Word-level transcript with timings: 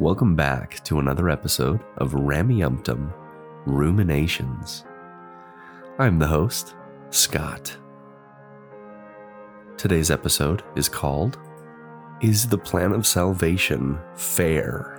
Welcome 0.00 0.36
back 0.36 0.84
to 0.84 1.00
another 1.00 1.28
episode 1.28 1.80
of 1.96 2.12
Rameumptom 2.12 3.12
Ruminations. 3.66 4.84
I'm 5.98 6.20
the 6.20 6.26
host, 6.28 6.76
Scott. 7.10 7.76
Today's 9.76 10.12
episode 10.12 10.62
is 10.76 10.88
called 10.88 11.40
Is 12.20 12.46
the 12.48 12.58
Plan 12.58 12.92
of 12.92 13.08
Salvation 13.08 13.98
Fair? 14.14 14.97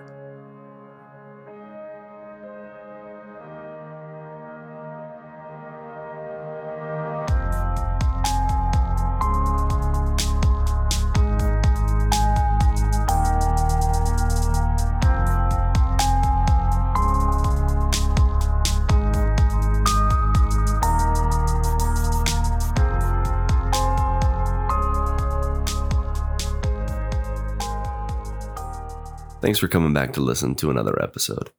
Thanks 29.49 29.57
for 29.57 29.67
coming 29.67 29.93
back 29.93 30.13
to 30.13 30.21
listen 30.21 30.53
to 30.57 30.69
another 30.69 31.01
episode. 31.01 31.49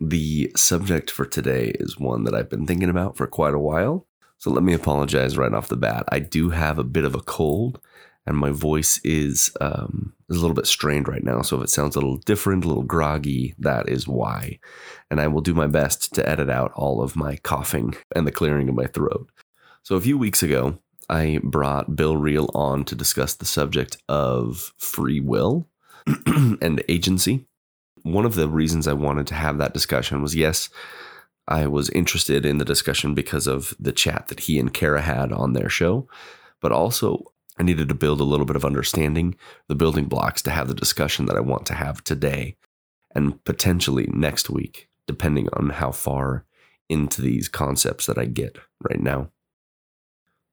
The 0.00 0.50
subject 0.56 1.10
for 1.10 1.26
today 1.26 1.72
is 1.78 1.98
one 1.98 2.24
that 2.24 2.34
I've 2.34 2.48
been 2.48 2.66
thinking 2.66 2.88
about 2.88 3.14
for 3.14 3.26
quite 3.26 3.52
a 3.52 3.58
while. 3.58 4.06
So 4.38 4.50
let 4.50 4.62
me 4.62 4.72
apologize 4.72 5.36
right 5.36 5.52
off 5.52 5.68
the 5.68 5.76
bat. 5.76 6.06
I 6.08 6.18
do 6.18 6.48
have 6.48 6.78
a 6.78 6.82
bit 6.82 7.04
of 7.04 7.14
a 7.14 7.20
cold, 7.20 7.78
and 8.24 8.38
my 8.38 8.52
voice 8.52 8.98
is 9.04 9.52
um, 9.60 10.14
is 10.30 10.38
a 10.38 10.40
little 10.40 10.54
bit 10.54 10.66
strained 10.66 11.08
right 11.08 11.22
now. 11.22 11.42
So 11.42 11.58
if 11.58 11.64
it 11.64 11.68
sounds 11.68 11.94
a 11.94 12.00
little 12.00 12.16
different, 12.16 12.64
a 12.64 12.68
little 12.68 12.84
groggy, 12.84 13.54
that 13.58 13.86
is 13.86 14.08
why. 14.08 14.58
And 15.10 15.20
I 15.20 15.28
will 15.28 15.42
do 15.42 15.52
my 15.52 15.66
best 15.66 16.14
to 16.14 16.26
edit 16.26 16.48
out 16.48 16.72
all 16.72 17.02
of 17.02 17.16
my 17.16 17.36
coughing 17.36 17.96
and 18.16 18.26
the 18.26 18.32
clearing 18.32 18.70
of 18.70 18.74
my 18.74 18.86
throat. 18.86 19.28
So 19.82 19.96
a 19.96 20.00
few 20.00 20.16
weeks 20.16 20.42
ago, 20.42 20.78
I 21.10 21.38
brought 21.42 21.96
Bill 21.96 22.16
Reel 22.16 22.48
on 22.54 22.86
to 22.86 22.94
discuss 22.94 23.34
the 23.34 23.44
subject 23.44 23.98
of 24.08 24.72
free 24.78 25.20
will 25.20 25.68
and 26.26 26.82
agency. 26.88 27.46
One 28.02 28.24
of 28.24 28.34
the 28.34 28.48
reasons 28.48 28.88
I 28.88 28.94
wanted 28.94 29.26
to 29.28 29.34
have 29.34 29.58
that 29.58 29.74
discussion 29.74 30.22
was 30.22 30.34
yes, 30.34 30.68
I 31.48 31.66
was 31.66 31.90
interested 31.90 32.46
in 32.46 32.58
the 32.58 32.64
discussion 32.64 33.14
because 33.14 33.46
of 33.46 33.74
the 33.78 33.92
chat 33.92 34.28
that 34.28 34.40
he 34.40 34.58
and 34.58 34.72
Kara 34.72 35.02
had 35.02 35.32
on 35.32 35.52
their 35.52 35.68
show, 35.68 36.08
but 36.60 36.72
also 36.72 37.32
I 37.58 37.62
needed 37.62 37.88
to 37.88 37.94
build 37.94 38.20
a 38.20 38.24
little 38.24 38.46
bit 38.46 38.56
of 38.56 38.64
understanding, 38.64 39.36
the 39.68 39.74
building 39.74 40.06
blocks 40.06 40.42
to 40.42 40.50
have 40.50 40.68
the 40.68 40.74
discussion 40.74 41.26
that 41.26 41.36
I 41.36 41.40
want 41.40 41.66
to 41.66 41.74
have 41.74 42.02
today 42.02 42.56
and 43.14 43.42
potentially 43.44 44.08
next 44.12 44.48
week, 44.48 44.88
depending 45.06 45.48
on 45.52 45.70
how 45.70 45.92
far 45.92 46.44
into 46.88 47.20
these 47.20 47.48
concepts 47.48 48.06
that 48.06 48.18
I 48.18 48.24
get 48.24 48.58
right 48.88 49.00
now. 49.00 49.30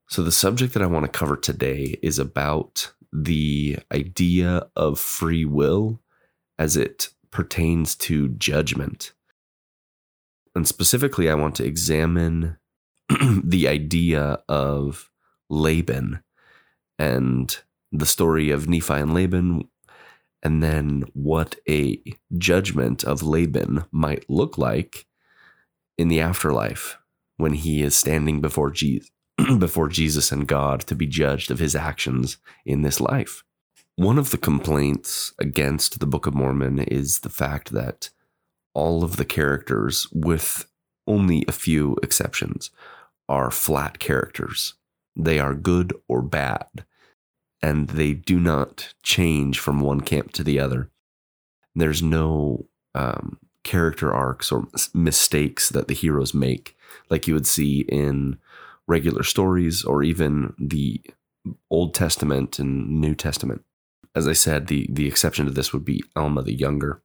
So, 0.09 0.23
the 0.23 0.31
subject 0.31 0.73
that 0.73 0.83
I 0.83 0.87
want 0.87 1.05
to 1.05 1.19
cover 1.19 1.37
today 1.37 1.99
is 2.01 2.17
about 2.17 2.93
the 3.11 3.79
idea 3.91 4.67
of 4.75 4.99
free 4.99 5.45
will 5.45 6.01
as 6.57 6.75
it 6.77 7.09
pertains 7.31 7.95
to 7.95 8.29
judgment. 8.29 9.13
And 10.55 10.67
specifically, 10.67 11.29
I 11.29 11.35
want 11.35 11.55
to 11.55 11.65
examine 11.65 12.57
the 13.43 13.67
idea 13.67 14.39
of 14.47 15.09
Laban 15.49 16.21
and 16.97 17.57
the 17.91 18.05
story 18.05 18.51
of 18.51 18.67
Nephi 18.67 18.93
and 18.93 19.13
Laban, 19.13 19.67
and 20.43 20.61
then 20.61 21.05
what 21.13 21.55
a 21.67 22.01
judgment 22.37 23.03
of 23.03 23.23
Laban 23.23 23.85
might 23.91 24.29
look 24.29 24.57
like 24.57 25.05
in 25.97 26.07
the 26.07 26.21
afterlife 26.21 26.97
when 27.37 27.53
he 27.53 27.81
is 27.81 27.95
standing 27.95 28.41
before 28.41 28.71
Jesus. 28.71 29.09
before 29.59 29.89
Jesus 29.89 30.31
and 30.31 30.47
God 30.47 30.81
to 30.81 30.95
be 30.95 31.07
judged 31.07 31.51
of 31.51 31.59
his 31.59 31.75
actions 31.75 32.37
in 32.65 32.81
this 32.81 32.99
life. 32.99 33.43
One 33.95 34.17
of 34.17 34.31
the 34.31 34.37
complaints 34.37 35.33
against 35.39 35.99
the 35.99 36.05
Book 36.05 36.25
of 36.25 36.33
Mormon 36.33 36.79
is 36.79 37.19
the 37.19 37.29
fact 37.29 37.71
that 37.71 38.09
all 38.73 39.03
of 39.03 39.17
the 39.17 39.25
characters, 39.25 40.07
with 40.13 40.65
only 41.05 41.43
a 41.47 41.51
few 41.51 41.97
exceptions, 42.01 42.69
are 43.27 43.51
flat 43.51 43.99
characters. 43.99 44.75
They 45.15 45.39
are 45.39 45.53
good 45.53 45.93
or 46.07 46.21
bad, 46.21 46.85
and 47.61 47.89
they 47.89 48.13
do 48.13 48.39
not 48.39 48.93
change 49.03 49.59
from 49.59 49.81
one 49.81 50.01
camp 50.01 50.31
to 50.33 50.43
the 50.43 50.59
other. 50.59 50.89
There's 51.75 52.01
no 52.01 52.67
um, 52.95 53.37
character 53.63 54.13
arcs 54.13 54.51
or 54.51 54.67
mistakes 54.93 55.69
that 55.69 55.87
the 55.87 55.93
heroes 55.93 56.33
make, 56.33 56.77
like 57.09 57.27
you 57.27 57.33
would 57.33 57.47
see 57.47 57.81
in 57.81 58.37
regular 58.89 59.23
stories 59.23 59.85
or 59.85 60.03
even 60.03 60.53
the 60.57 61.01
Old 61.69 61.93
Testament 61.93 62.59
and 62.59 62.99
New 62.99 63.15
Testament. 63.15 63.63
As 64.15 64.27
I 64.27 64.33
said, 64.33 64.67
the, 64.67 64.87
the 64.89 65.07
exception 65.07 65.45
to 65.45 65.51
this 65.51 65.71
would 65.71 65.85
be 65.85 66.03
Alma 66.15 66.41
the 66.41 66.53
Younger. 66.53 67.01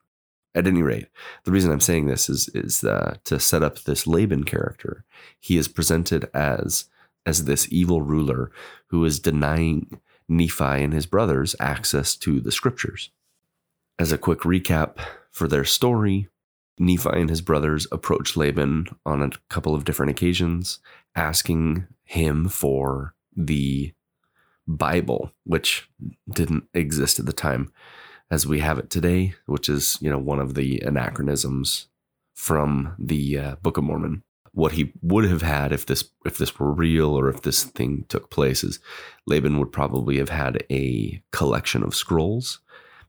At 0.56 0.69
any 0.69 0.83
rate, 0.83 1.09
the 1.44 1.50
reason 1.50 1.73
I'm 1.73 1.81
saying 1.81 2.06
this 2.06 2.28
is 2.28 2.49
is 2.55 2.84
uh, 2.84 3.17
to 3.25 3.41
set 3.41 3.65
up 3.65 3.81
this 3.81 4.06
Laban 4.06 4.44
character. 4.44 5.05
He 5.41 5.56
is 5.56 5.67
presented 5.67 6.31
as 6.33 6.84
as 7.27 7.44
this 7.44 7.67
evil 7.73 8.03
ruler 8.03 8.53
who 8.87 9.05
is 9.05 9.19
denying 9.19 10.00
Nephi 10.28 10.84
and 10.84 10.93
his 10.93 11.06
brothers 11.06 11.56
access 11.59 12.15
to 12.17 12.39
the 12.39 12.53
scriptures. 12.53 13.11
As 13.99 14.12
a 14.12 14.19
quick 14.19 14.41
recap 14.41 14.99
for 15.33 15.49
their 15.49 15.65
story, 15.65 16.28
Nephi 16.79 17.11
and 17.12 17.31
his 17.31 17.41
brothers 17.41 17.87
approach 17.93 18.37
Laban 18.37 18.87
on 19.07 19.23
a 19.23 19.31
couple 19.49 19.75
of 19.75 19.85
different 19.85 20.11
occasions, 20.11 20.81
asking 21.15 21.87
him 22.05 22.49
for 22.49 23.15
the 23.37 23.93
Bible, 24.67 25.33
which 25.45 25.89
didn't 26.29 26.65
exist 26.75 27.19
at 27.19 27.27
the 27.27 27.33
time 27.33 27.73
as 28.31 28.47
we 28.47 28.61
have 28.61 28.79
it 28.79 28.91
today, 28.91 29.35
which 29.47 29.69
is, 29.69 29.99
you 30.01 30.11
know, 30.11 30.19
one 30.19 30.41
of 30.41 30.55
the 30.55 30.81
anachronisms 30.81 31.89
from 32.35 32.95
the 32.99 33.39
uh, 33.39 33.56
Book 33.56 33.77
of 33.77 33.85
Mormon. 33.85 34.23
What 34.53 34.73
he 34.73 34.93
would 35.03 35.25
have 35.25 35.43
had 35.43 35.73
if 35.73 35.85
this 35.87 36.11
if 36.25 36.39
this 36.39 36.59
were 36.59 36.73
real 36.73 37.19
or 37.19 37.29
if 37.29 37.43
this 37.43 37.65
thing 37.65 38.05
took 38.09 38.31
place 38.31 38.62
is 38.62 38.79
Laban 39.27 39.59
would 39.59 39.73
probably 39.73 40.19
have 40.19 40.29
had 40.29 40.65
a 40.71 41.21
collection 41.33 41.83
of 41.83 41.95
scrolls 41.95 42.61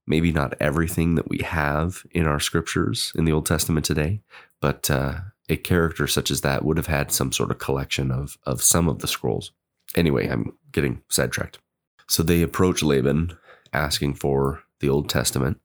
maybe 0.07 0.31
not 0.31 0.53
everything 0.59 1.15
that 1.15 1.29
we 1.29 1.39
have 1.39 2.03
in 2.11 2.25
our 2.25 2.39
scriptures 2.39 3.11
in 3.15 3.25
the 3.25 3.31
Old 3.31 3.45
Testament 3.45 3.85
today, 3.85 4.21
but 4.61 4.89
uh, 4.89 5.19
a 5.49 5.57
character 5.57 6.07
such 6.07 6.31
as 6.31 6.41
that 6.41 6.63
would 6.63 6.77
have 6.77 6.87
had 6.87 7.11
some 7.11 7.31
sort 7.31 7.51
of 7.51 7.59
collection 7.59 8.11
of 8.11 8.37
of 8.45 8.61
some 8.61 8.87
of 8.87 8.99
the 8.99 9.07
scrolls. 9.07 9.51
Anyway, 9.95 10.27
I'm 10.27 10.57
getting 10.71 11.01
sidetracked. 11.09 11.59
So 12.07 12.23
they 12.23 12.41
approach 12.41 12.83
Laban 12.83 13.37
asking 13.73 14.15
for 14.15 14.63
the 14.79 14.89
Old 14.89 15.09
Testament, 15.09 15.59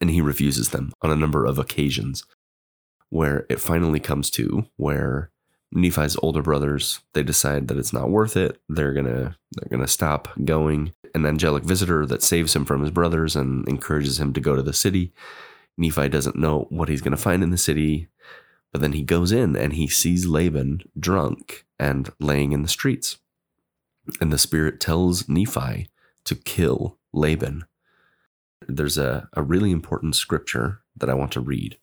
and 0.00 0.10
he 0.10 0.20
refuses 0.20 0.70
them 0.70 0.92
on 1.02 1.10
a 1.10 1.16
number 1.16 1.44
of 1.44 1.58
occasions. 1.58 2.24
Where 3.08 3.46
it 3.48 3.60
finally 3.60 4.00
comes 4.00 4.30
to 4.30 4.66
where 4.76 5.30
Nephi's 5.72 6.16
older 6.22 6.42
brothers 6.42 7.00
they 7.12 7.22
decide 7.22 7.68
that 7.68 7.76
it's 7.78 7.92
not 7.92 8.10
worth 8.10 8.36
it. 8.36 8.60
They're 8.68 8.92
gonna 8.92 9.36
they're 9.52 9.68
gonna 9.70 9.88
stop 9.88 10.28
going. 10.44 10.92
An 11.14 11.24
angelic 11.24 11.64
visitor 11.64 12.04
that 12.06 12.22
saves 12.22 12.54
him 12.54 12.64
from 12.64 12.82
his 12.82 12.90
brothers 12.90 13.36
and 13.36 13.66
encourages 13.68 14.20
him 14.20 14.32
to 14.34 14.40
go 14.40 14.54
to 14.54 14.62
the 14.62 14.72
city. 14.72 15.12
Nephi 15.78 16.08
doesn't 16.08 16.36
know 16.36 16.66
what 16.70 16.88
he's 16.88 17.00
gonna 17.00 17.16
find 17.16 17.42
in 17.42 17.50
the 17.50 17.58
city, 17.58 18.08
but 18.72 18.80
then 18.80 18.92
he 18.92 19.02
goes 19.02 19.32
in 19.32 19.56
and 19.56 19.72
he 19.72 19.86
sees 19.86 20.26
Laban 20.26 20.82
drunk 20.98 21.64
and 21.78 22.12
laying 22.20 22.52
in 22.52 22.62
the 22.62 22.68
streets. 22.68 23.18
And 24.20 24.32
the 24.32 24.38
spirit 24.38 24.80
tells 24.80 25.28
Nephi 25.28 25.88
to 26.24 26.34
kill 26.34 26.98
Laban. 27.12 27.64
There's 28.68 28.98
a, 28.98 29.28
a 29.32 29.42
really 29.42 29.70
important 29.70 30.16
scripture 30.16 30.82
that 30.96 31.10
I 31.10 31.14
want 31.14 31.32
to 31.32 31.40
read. 31.40 31.78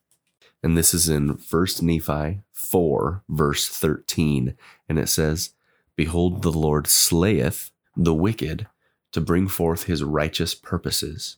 And 0.63 0.77
this 0.77 0.93
is 0.93 1.09
in 1.09 1.29
1 1.29 1.67
Nephi 1.81 2.41
4, 2.53 3.23
verse 3.27 3.67
13. 3.67 4.55
And 4.87 4.97
it 4.97 5.09
says, 5.09 5.51
Behold, 5.95 6.41
the 6.41 6.51
Lord 6.51 6.87
slayeth 6.87 7.71
the 7.95 8.13
wicked 8.13 8.67
to 9.11 9.21
bring 9.21 9.47
forth 9.47 9.83
his 9.83 10.03
righteous 10.03 10.55
purposes. 10.55 11.37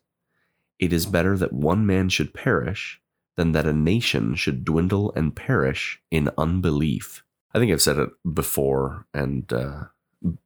It 0.79 0.93
is 0.93 1.05
better 1.05 1.37
that 1.37 1.53
one 1.53 1.85
man 1.85 2.09
should 2.09 2.33
perish 2.33 3.01
than 3.35 3.51
that 3.51 3.65
a 3.65 3.73
nation 3.73 4.35
should 4.35 4.63
dwindle 4.63 5.11
and 5.15 5.35
perish 5.35 6.01
in 6.11 6.29
unbelief. 6.37 7.23
I 7.53 7.59
think 7.59 7.71
I've 7.71 7.81
said 7.81 7.97
it 7.97 8.09
before, 8.33 9.05
and 9.13 9.51
uh, 9.51 9.85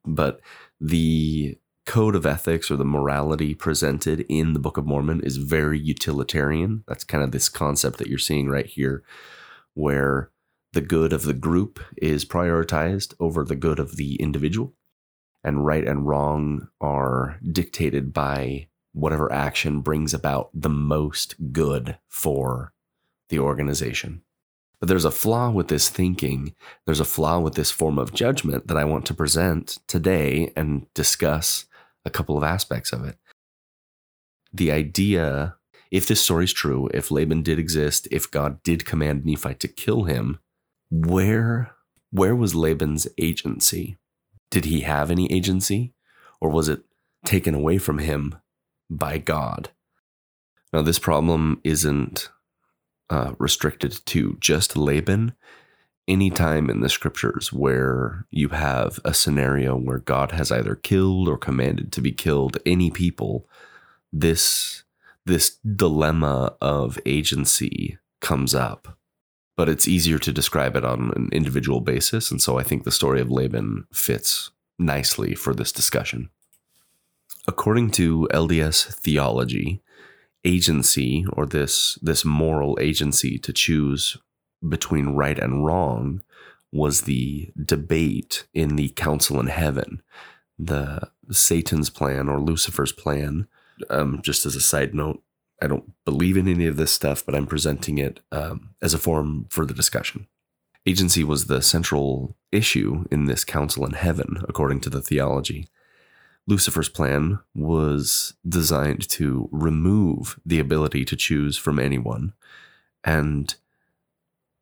but 0.04 0.40
the 0.80 1.58
code 1.86 2.14
of 2.14 2.26
ethics 2.26 2.70
or 2.70 2.76
the 2.76 2.84
morality 2.84 3.54
presented 3.54 4.24
in 4.28 4.52
the 4.52 4.60
Book 4.60 4.76
of 4.76 4.86
Mormon 4.86 5.20
is 5.20 5.38
very 5.38 5.78
utilitarian. 5.78 6.84
That's 6.86 7.04
kind 7.04 7.24
of 7.24 7.32
this 7.32 7.48
concept 7.48 7.98
that 7.98 8.06
you're 8.06 8.18
seeing 8.18 8.48
right 8.48 8.66
here, 8.66 9.02
where 9.74 10.30
the 10.72 10.80
good 10.80 11.12
of 11.12 11.22
the 11.22 11.34
group 11.34 11.80
is 11.96 12.24
prioritized 12.24 13.14
over 13.18 13.44
the 13.44 13.56
good 13.56 13.78
of 13.78 13.96
the 13.96 14.14
individual, 14.16 14.74
and 15.42 15.66
right 15.66 15.86
and 15.86 16.06
wrong 16.06 16.68
are 16.80 17.38
dictated 17.50 18.12
by 18.12 18.68
whatever 18.92 19.32
action 19.32 19.80
brings 19.80 20.14
about 20.14 20.50
the 20.54 20.68
most 20.68 21.52
good 21.52 21.98
for 22.08 22.72
the 23.30 23.38
organization. 23.38 24.22
But 24.80 24.88
there's 24.88 25.04
a 25.04 25.10
flaw 25.10 25.50
with 25.50 25.68
this 25.68 25.88
thinking. 25.88 26.54
There's 26.86 27.00
a 27.00 27.04
flaw 27.04 27.38
with 27.38 27.54
this 27.54 27.70
form 27.70 27.98
of 27.98 28.14
judgment 28.14 28.66
that 28.66 28.76
I 28.76 28.84
want 28.84 29.06
to 29.06 29.14
present 29.14 29.78
today 29.86 30.52
and 30.56 30.86
discuss 30.94 31.66
a 32.04 32.10
couple 32.10 32.36
of 32.36 32.44
aspects 32.44 32.92
of 32.92 33.04
it. 33.04 33.16
The 34.52 34.72
idea 34.72 35.56
if 35.90 36.06
this 36.06 36.22
story 36.22 36.44
is 36.44 36.52
true, 36.52 36.88
if 36.94 37.10
Laban 37.10 37.42
did 37.42 37.58
exist, 37.58 38.06
if 38.10 38.30
God 38.30 38.62
did 38.62 38.86
command 38.86 39.24
Nephi 39.24 39.54
to 39.54 39.68
kill 39.68 40.04
him, 40.04 40.38
where 40.90 41.72
where 42.12 42.34
was 42.34 42.54
Laban's 42.54 43.06
agency? 43.18 43.96
Did 44.50 44.64
he 44.64 44.80
have 44.80 45.10
any 45.10 45.30
agency 45.32 45.94
or 46.40 46.50
was 46.50 46.68
it 46.68 46.82
taken 47.24 47.54
away 47.54 47.78
from 47.78 47.98
him 47.98 48.36
by 48.88 49.18
God? 49.18 49.70
Now 50.72 50.82
this 50.82 50.98
problem 50.98 51.60
isn't 51.62 52.30
uh, 53.08 53.34
restricted 53.38 54.00
to 54.06 54.36
just 54.40 54.76
Laban. 54.76 55.34
Anytime 56.08 56.68
in 56.70 56.80
the 56.80 56.88
scriptures 56.88 57.52
where 57.52 58.26
you 58.30 58.48
have 58.48 58.98
a 59.04 59.14
scenario 59.14 59.76
where 59.76 59.98
God 59.98 60.32
has 60.32 60.50
either 60.50 60.74
killed 60.74 61.28
or 61.28 61.38
commanded 61.38 61.92
to 61.92 62.00
be 62.00 62.12
killed 62.12 62.58
any 62.66 62.90
people, 62.90 63.46
this 64.12 64.82
this 65.26 65.58
dilemma 65.76 66.56
of 66.60 66.98
agency 67.06 67.98
comes 68.20 68.54
up. 68.54 68.96
But 69.56 69.68
it's 69.68 69.86
easier 69.86 70.18
to 70.18 70.32
describe 70.32 70.74
it 70.74 70.84
on 70.84 71.12
an 71.14 71.28
individual 71.32 71.80
basis. 71.80 72.30
And 72.30 72.40
so 72.40 72.58
I 72.58 72.62
think 72.62 72.84
the 72.84 72.90
story 72.90 73.20
of 73.20 73.30
Laban 73.30 73.86
fits 73.92 74.50
nicely 74.78 75.34
for 75.34 75.54
this 75.54 75.70
discussion. 75.70 76.30
According 77.46 77.90
to 77.92 78.28
LDS 78.32 78.94
theology, 78.94 79.82
agency 80.44 81.26
or 81.32 81.46
this 81.46 81.98
this 82.00 82.24
moral 82.24 82.78
agency 82.80 83.38
to 83.38 83.52
choose 83.52 84.16
between 84.68 85.10
right 85.10 85.38
and 85.38 85.64
wrong 85.64 86.22
was 86.72 87.02
the 87.02 87.50
debate 87.62 88.46
in 88.54 88.76
the 88.76 88.90
council 88.90 89.40
in 89.40 89.46
heaven 89.46 90.02
the 90.58 91.10
satan's 91.30 91.90
plan 91.90 92.28
or 92.28 92.40
lucifer's 92.40 92.92
plan 92.92 93.46
um, 93.88 94.20
just 94.22 94.44
as 94.44 94.54
a 94.54 94.60
side 94.60 94.94
note 94.94 95.22
i 95.62 95.66
don't 95.66 95.92
believe 96.04 96.36
in 96.36 96.48
any 96.48 96.66
of 96.66 96.76
this 96.76 96.92
stuff 96.92 97.24
but 97.24 97.34
i'm 97.34 97.46
presenting 97.46 97.98
it 97.98 98.20
um, 98.32 98.70
as 98.82 98.94
a 98.94 98.98
forum 98.98 99.46
for 99.48 99.64
the 99.64 99.74
discussion 99.74 100.26
agency 100.86 101.24
was 101.24 101.46
the 101.46 101.62
central 101.62 102.36
issue 102.52 103.04
in 103.10 103.24
this 103.24 103.44
council 103.44 103.84
in 103.86 103.92
heaven 103.92 104.42
according 104.48 104.80
to 104.80 104.90
the 104.90 105.02
theology 105.02 105.66
Lucifer's 106.50 106.88
plan 106.88 107.38
was 107.54 108.34
designed 108.46 109.08
to 109.08 109.48
remove 109.52 110.38
the 110.44 110.58
ability 110.58 111.04
to 111.04 111.16
choose 111.16 111.56
from 111.56 111.78
anyone. 111.78 112.32
And 113.04 113.54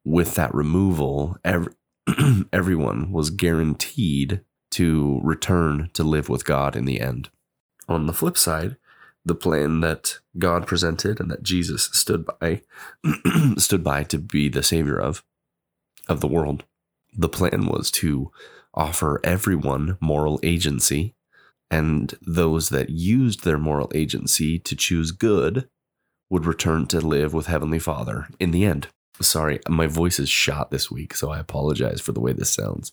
with 0.05 0.35
that 0.35 0.55
removal, 0.55 1.37
every, 1.45 1.73
everyone 2.53 3.12
was 3.12 3.31
guaranteed 3.31 4.41
to 4.71 5.21
return 5.23 5.91
to 5.95 6.03
live 6.03 6.29
with 6.29 6.45
God 6.45 6.77
in 6.77 6.85
the 6.85 7.00
end. 7.00 7.31
On 7.89 8.06
the 8.06 8.12
flip 8.12 8.37
side, 8.37 8.77
the 9.25 9.35
plan 9.35 9.81
that 9.81 10.19
God 10.39 10.67
presented 10.67 11.21
and 11.21 11.31
that 11.31 11.43
Jesus 11.43 11.91
stood 11.93 12.27
by 12.41 12.62
stood 13.56 13.85
by 13.85 14.05
to 14.05 14.19
be 14.19 14.49
the 14.49 14.62
savior 14.62 14.99
of 14.99 15.23
of 16.09 16.21
the 16.21 16.29
world. 16.29 16.65
The 17.17 17.29
plan 17.29 17.67
was 17.67 17.91
to 17.93 18.31
offer 18.75 19.21
everyone 19.25 19.99
moral 20.01 20.41
agency 20.43 21.15
and 21.71 22.15
those 22.23 22.71
that 22.71 22.91
used 22.91 23.44
their 23.44 23.59
moral 23.59 23.91
agency 23.94 24.59
to 24.61 24.77
choose 24.77 25.11
good 25.11 25.69
would 26.31 26.47
return 26.47 26.87
to 26.87 27.01
live 27.01 27.35
with 27.35 27.47
Heavenly 27.47 27.79
Father 27.79 28.29
in 28.39 28.51
the 28.51 28.65
end. 28.65 28.89
Sorry, 29.20 29.61
my 29.69 29.87
voice 29.87 30.19
is 30.19 30.29
shot 30.29 30.70
this 30.70 30.91
week, 30.91 31.15
so 31.15 31.31
I 31.31 31.38
apologize 31.38 32.00
for 32.00 32.12
the 32.12 32.20
way 32.20 32.32
this 32.32 32.50
sounds. 32.50 32.93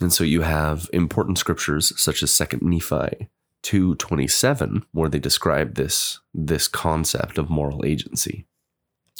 And 0.00 0.12
so 0.12 0.24
you 0.24 0.42
have 0.42 0.88
important 0.92 1.38
scriptures 1.38 1.92
such 2.00 2.22
as 2.22 2.30
2nd 2.30 2.62
Nephi 2.62 3.28
2:27 3.62 4.84
where 4.92 5.08
they 5.08 5.18
describe 5.18 5.74
this 5.74 6.20
this 6.32 6.68
concept 6.68 7.38
of 7.38 7.50
moral 7.50 7.84
agency. 7.84 8.46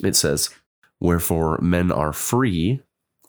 It 0.03 0.15
says, 0.15 0.51
"Wherefore 1.01 1.59
men 1.61 1.91
are 1.91 2.13
free 2.13 2.81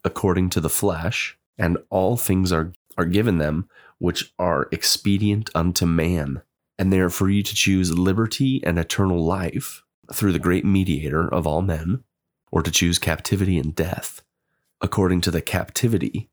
according 0.03 0.49
to 0.51 0.61
the 0.61 0.69
flesh, 0.69 1.37
and 1.57 1.77
all 1.89 2.15
things 2.15 2.51
are 2.51 2.73
are 2.97 3.05
given 3.05 3.37
them 3.37 3.67
which 3.97 4.33
are 4.37 4.67
expedient 4.71 5.49
unto 5.55 5.85
man, 5.85 6.41
and 6.77 6.91
they 6.91 6.99
are 6.99 7.09
free 7.09 7.41
to 7.41 7.55
choose 7.55 7.97
liberty 7.97 8.61
and 8.63 8.77
eternal 8.77 9.25
life 9.25 9.83
through 10.13 10.31
the 10.31 10.39
great 10.39 10.65
mediator 10.65 11.27
of 11.33 11.47
all 11.47 11.61
men, 11.61 12.03
or 12.51 12.61
to 12.63 12.71
choose 12.71 12.99
captivity 12.99 13.57
and 13.57 13.75
death, 13.75 14.21
according 14.81 15.21
to 15.21 15.31
the 15.31 15.41
captivity 15.41 16.29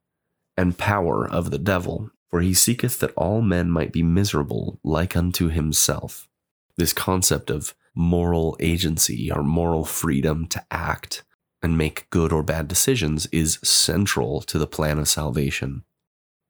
and 0.56 0.78
power 0.78 1.26
of 1.28 1.50
the 1.50 1.58
devil. 1.58 2.10
For 2.28 2.40
he 2.40 2.54
seeketh 2.54 2.98
that 2.98 3.14
all 3.16 3.40
men 3.40 3.70
might 3.70 3.92
be 3.92 4.02
miserable 4.02 4.80
like 4.82 5.16
unto 5.16 5.48
himself. 5.48 6.28
This 6.76 6.92
concept 6.92 7.50
of 7.50 7.74
moral 7.94 8.56
agency 8.60 9.30
or 9.30 9.42
moral 9.42 9.84
freedom 9.84 10.46
to 10.48 10.64
act 10.70 11.22
and 11.62 11.78
make 11.78 12.10
good 12.10 12.32
or 12.32 12.42
bad 12.42 12.68
decisions 12.68 13.26
is 13.26 13.58
central 13.62 14.40
to 14.42 14.58
the 14.58 14.66
plan 14.66 14.98
of 14.98 15.08
salvation. 15.08 15.82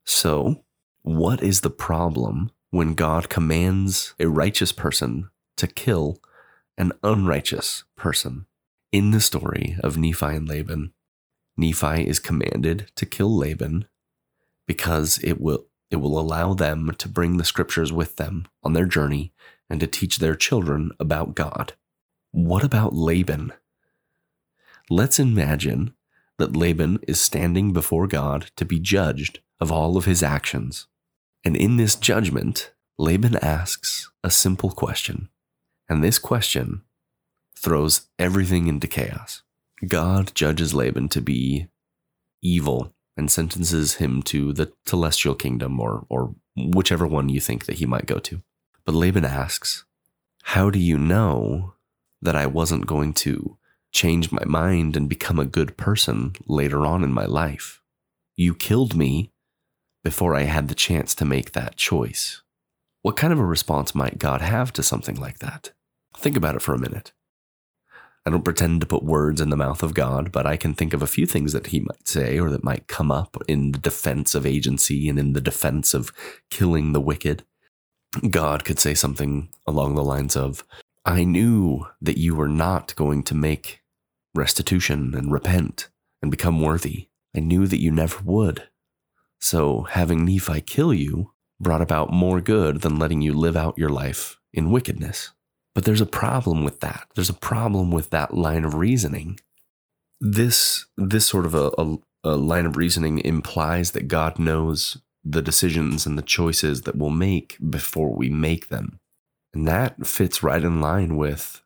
So, 0.05 0.65
what 1.03 1.43
is 1.43 1.61
the 1.61 1.71
problem 1.71 2.51
when 2.71 2.95
God 2.95 3.29
commands 3.29 4.15
a 4.19 4.27
righteous 4.27 4.73
person 4.73 5.31
to 5.57 5.67
kill 5.67 6.19
an 6.77 6.93
unrighteous 7.03 7.85
person? 7.97 8.47
In 8.97 9.11
the 9.11 9.21
story 9.21 9.77
of 9.85 9.99
Nephi 9.99 10.25
and 10.25 10.49
Laban, 10.49 10.95
Nephi 11.55 12.09
is 12.09 12.19
commanded 12.19 12.91
to 12.97 13.05
kill 13.05 13.37
Laban 13.37 13.85
because 14.67 15.19
it 15.23 15.39
will 15.39 15.67
it 15.91 15.97
will 15.97 16.19
allow 16.19 16.55
them 16.55 16.91
to 16.97 17.07
bring 17.07 17.37
the 17.37 17.45
scriptures 17.45 17.93
with 17.93 18.17
them 18.17 18.49
on 18.63 18.73
their 18.73 18.87
journey 18.87 19.35
and 19.69 19.81
to 19.81 19.87
teach 19.87 20.17
their 20.17 20.35
children 20.35 20.93
about 20.99 21.35
God. 21.35 21.75
What 22.31 22.65
about 22.65 22.95
Laban? 22.95 23.53
Let's 24.89 25.19
imagine 25.19 25.93
that 26.39 26.57
Laban 26.57 27.01
is 27.07 27.21
standing 27.21 27.75
before 27.75 28.07
God 28.07 28.51
to 28.57 28.65
be 28.65 28.81
judged 28.81 29.41
of 29.61 29.71
all 29.71 29.99
of 29.99 30.07
his 30.07 30.23
actions. 30.23 30.87
And 31.45 31.55
in 31.55 31.77
this 31.77 31.97
judgment, 31.97 32.73
Laban 32.97 33.37
asks 33.43 34.11
a 34.25 34.31
simple 34.31 34.71
question. 34.71 35.29
And 35.87 36.03
this 36.03 36.19
question 36.19 36.81
throws 37.67 38.03
everything 38.17 38.69
into 38.69 38.87
chaos. 38.87 39.43
God 39.89 40.33
judges 40.37 40.73
Laban 40.73 41.09
to 41.09 41.21
be 41.21 41.67
evil 42.41 42.95
and 43.17 43.29
sentences 43.29 43.95
him 43.95 44.23
to 44.23 44.53
the 44.53 44.73
telestial 44.87 45.37
kingdom 45.37 45.81
or, 45.81 46.07
or 46.09 46.37
whichever 46.55 47.09
one 47.09 47.29
you 47.29 47.41
think 47.41 47.67
that 47.67 47.79
he 47.79 47.85
might 47.85 48.07
go 48.07 48.21
to. 48.21 48.41
But 48.85 48.95
Laban 48.95 49.25
asks, 49.25 49.85
How 50.45 50.71
do 50.71 50.79
you 50.79 50.97
know 50.97 51.75
that 52.23 52.37
I 52.37 52.47
wasn't 52.47 52.87
going 52.87 53.13
to 53.15 53.59
change 53.91 54.31
my 54.31 54.45
mind 54.45 54.97
and 54.97 55.09
become 55.09 55.41
a 55.41 55.45
good 55.45 55.77
person 55.77 56.35
later 56.47 56.87
on 56.87 57.03
in 57.03 57.13
my 57.13 57.27
life? 57.27 57.83
You 58.37 58.55
killed 58.55 58.95
me 58.95 59.33
before 60.05 60.37
I 60.37 60.45
had 60.45 60.69
the 60.69 60.77
chance 60.77 61.17
to 61.17 61.25
make 61.25 61.51
that 61.51 61.75
choice. 61.75 62.43
What 63.03 63.17
kind 63.17 63.33
of 63.33 63.41
a 63.41 63.45
response 63.45 63.93
might 63.93 64.19
God 64.19 64.41
have 64.41 64.73
to 64.75 64.85
something 64.85 65.17
like 65.17 65.41
that? 65.41 65.73
Think 66.17 66.37
about 66.37 66.55
it 66.55 66.63
for 66.63 66.73
a 66.73 66.79
minute. 66.79 67.11
I 68.27 68.31
don't 68.31 68.45
pretend 68.45 68.81
to 68.81 68.89
put 68.89 69.05
words 69.05 69.41
in 69.41 69.51
the 69.51 69.57
mouth 69.57 69.85
of 69.85 69.95
God, 69.95 70.33
but 70.33 70.47
I 70.47 70.57
can 70.57 70.75
think 70.75 70.93
of 70.93 71.01
a 71.01 71.07
few 71.07 71.27
things 71.27 71.53
that 71.53 71.69
he 71.69 71.79
might 71.79 72.09
say 72.09 72.41
or 72.41 72.51
that 72.51 72.65
might 72.65 72.89
come 72.89 73.13
up 73.13 73.37
in 73.47 73.71
the 73.71 73.79
defense 73.79 74.35
of 74.35 74.45
agency 74.45 75.09
and 75.09 75.17
in 75.17 75.33
the 75.33 75.41
defense 75.41 75.95
of 75.95 76.13
killing 76.51 76.93
the 76.93 77.01
wicked. 77.01 77.45
God 78.29 78.65
could 78.65 78.81
say 78.81 78.95
something 78.95 79.51
along 79.65 79.95
the 79.95 80.03
lines 80.03 80.35
of, 80.35 80.65
I 81.05 81.23
knew 81.23 81.87
that 82.03 82.19
you 82.19 82.35
were 82.35 82.49
not 82.49 82.97
going 82.97 83.23
to 83.25 83.35
make 83.35 83.83
restitution 84.35 85.15
and 85.15 85.31
repent 85.31 85.89
and 86.21 86.29
become 86.29 86.61
worthy. 86.61 87.09
I 87.37 87.41
knew 87.41 87.69
that 87.69 87.81
you 87.81 87.93
never 87.93 88.19
would. 88.25 88.69
So 89.41 89.83
having 89.83 90.25
Nephi 90.25 90.63
kill 90.63 90.93
you 90.93 91.31
brought 91.61 91.83
about 91.83 92.13
more 92.13 92.41
good 92.41 92.81
than 92.81 92.99
letting 92.99 93.23
you 93.23 93.35
live 93.35 93.57
out 93.57 93.79
your 93.79 93.91
life 93.91 94.41
in 94.53 94.73
wickedness. 94.73 95.31
But 95.77 95.85
there's 95.85 96.01
a 96.01 96.07
problem 96.07 96.65
with 96.65 96.81
that. 96.81 97.07
There's 97.15 97.29
a 97.29 97.35
problem 97.35 97.91
with 97.91 98.09
that 98.09 98.33
line 98.33 98.65
of 98.65 98.73
reasoning. 98.73 99.39
This 100.23 100.87
this 100.97 101.27
sort 101.27 101.45
of 101.45 101.55
a, 101.55 101.71
a, 101.77 101.99
a 102.25 102.37
line 102.37 102.65
of 102.65 102.79
reasoning 102.79 103.19
implies 103.19 103.91
that 103.91 104.09
God 104.09 104.39
knows 104.39 104.97
the 105.23 105.43
decisions 105.43 106.07
and 106.07 106.17
the 106.17 106.23
choices 106.23 106.83
that 106.83 106.97
we'll 106.97 107.11
make 107.11 107.59
before 107.69 108.17
we 108.17 108.31
make 108.31 108.71
them. 108.71 109.01
And 109.53 109.69
that 109.69 110.07
fits 110.07 110.43
right 110.43 110.65
in 110.65 110.81
line 110.81 111.19
with 111.19 111.63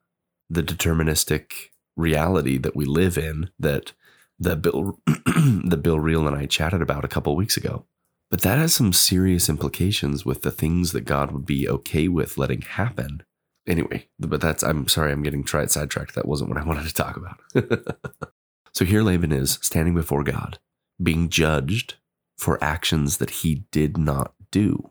the 0.49 0.65
deterministic 0.65 1.69
reality 1.97 2.59
that 2.59 2.75
we 2.75 2.87
live 2.87 3.17
in 3.17 3.51
that 3.61 3.93
that 4.41 4.61
Bill 4.61 4.99
that 5.07 5.83
Bill 5.85 6.01
Reel 6.01 6.27
and 6.27 6.37
I 6.37 6.47
chatted 6.47 6.83
about 6.83 7.05
a 7.05 7.09
couple 7.09 7.37
weeks 7.37 7.57
ago. 7.57 7.87
But 8.29 8.41
that 8.41 8.59
has 8.59 8.75
some 8.75 8.93
serious 8.93 9.49
implications 9.49 10.27
with 10.27 10.43
the 10.43 10.51
things 10.51 10.91
that 10.91 11.03
God 11.03 11.31
would 11.31 11.47
be 11.47 11.69
okay 11.69 12.09
with 12.09 12.37
letting 12.37 12.63
happen 12.63 13.23
Anyway, 13.67 14.09
but 14.19 14.41
that's, 14.41 14.63
I'm 14.63 14.89
sorry, 14.89 15.13
I'm 15.13 15.23
getting 15.23 15.45
tried 15.45 15.71
sidetracked. 15.71 16.15
That 16.15 16.27
wasn't 16.27 16.51
what 16.51 16.59
I 16.59 16.65
wanted 16.67 16.87
to 16.87 16.95
talk 16.95 17.17
about. 17.17 17.41
so 18.73 18.85
here 18.85 19.03
Laban 19.03 19.33
is 19.33 19.59
standing 19.63 19.95
before 19.95 20.25
God, 20.25 20.59
being 21.03 21.29
judged 21.29 21.95
for 22.37 22.63
actions 22.63 23.19
that 23.19 23.31
he 23.31 23.65
did 23.71 23.99
not 23.99 24.35
do. 24.51 24.91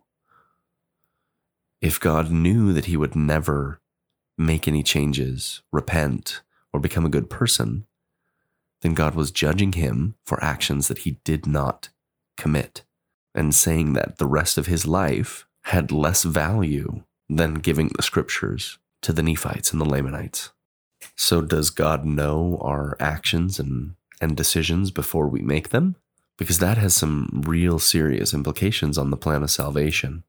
If 1.81 1.99
God 1.99 2.29
knew 2.29 2.73
that 2.73 2.85
he 2.85 2.97
would 2.97 3.15
never 3.15 3.81
make 4.37 4.67
any 4.67 4.83
changes, 4.83 5.61
repent, 5.71 6.41
or 6.71 6.79
become 6.79 7.05
a 7.05 7.09
good 7.09 7.29
person, 7.29 7.85
then 8.81 8.93
God 8.93 9.15
was 9.15 9.31
judging 9.31 9.73
him 9.73 10.15
for 10.25 10.41
actions 10.43 10.87
that 10.87 10.99
he 10.99 11.19
did 11.23 11.45
not 11.45 11.89
commit 12.37 12.83
and 13.33 13.53
saying 13.53 13.93
that 13.93 14.17
the 14.17 14.27
rest 14.27 14.57
of 14.57 14.67
his 14.67 14.85
life 14.85 15.45
had 15.65 15.91
less 15.91 16.23
value 16.23 17.03
than 17.29 17.55
giving 17.55 17.89
the 17.95 18.03
scriptures 18.03 18.79
to 19.01 19.13
the 19.13 19.23
Nephites 19.23 19.71
and 19.71 19.79
the 19.79 19.85
Lamanites. 19.85 20.51
So, 21.15 21.41
does 21.41 21.69
God 21.69 22.05
know 22.05 22.57
our 22.61 22.97
actions 22.99 23.59
and, 23.59 23.95
and 24.19 24.35
decisions 24.35 24.91
before 24.91 25.27
we 25.27 25.41
make 25.41 25.69
them? 25.69 25.95
Because 26.37 26.59
that 26.59 26.77
has 26.77 26.95
some 26.95 27.43
real 27.45 27.79
serious 27.79 28.33
implications 28.33 28.97
on 28.97 29.09
the 29.09 29.17
plan 29.17 29.43
of 29.43 29.51
salvation. 29.51 30.23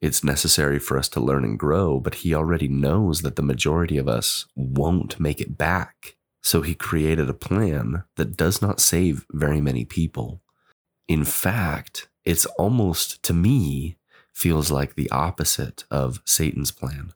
It's 0.00 0.22
necessary 0.22 0.78
for 0.78 0.98
us 0.98 1.08
to 1.10 1.20
learn 1.20 1.44
and 1.44 1.58
grow, 1.58 1.98
but 1.98 2.16
He 2.16 2.34
already 2.34 2.68
knows 2.68 3.22
that 3.22 3.36
the 3.36 3.42
majority 3.42 3.96
of 3.96 4.08
us 4.08 4.46
won't 4.54 5.18
make 5.18 5.40
it 5.40 5.56
back. 5.56 6.16
So 6.42 6.62
He 6.62 6.74
created 6.74 7.28
a 7.28 7.34
plan 7.34 8.04
that 8.16 8.36
does 8.36 8.60
not 8.60 8.80
save 8.80 9.26
very 9.32 9.60
many 9.60 9.84
people. 9.84 10.42
In 11.08 11.24
fact, 11.24 12.08
it's 12.24 12.46
almost 12.46 13.22
to 13.24 13.32
me 13.32 13.96
feels 14.36 14.70
like 14.70 14.94
the 14.94 15.10
opposite 15.10 15.84
of 15.90 16.20
Satan's 16.26 16.70
plan. 16.70 17.14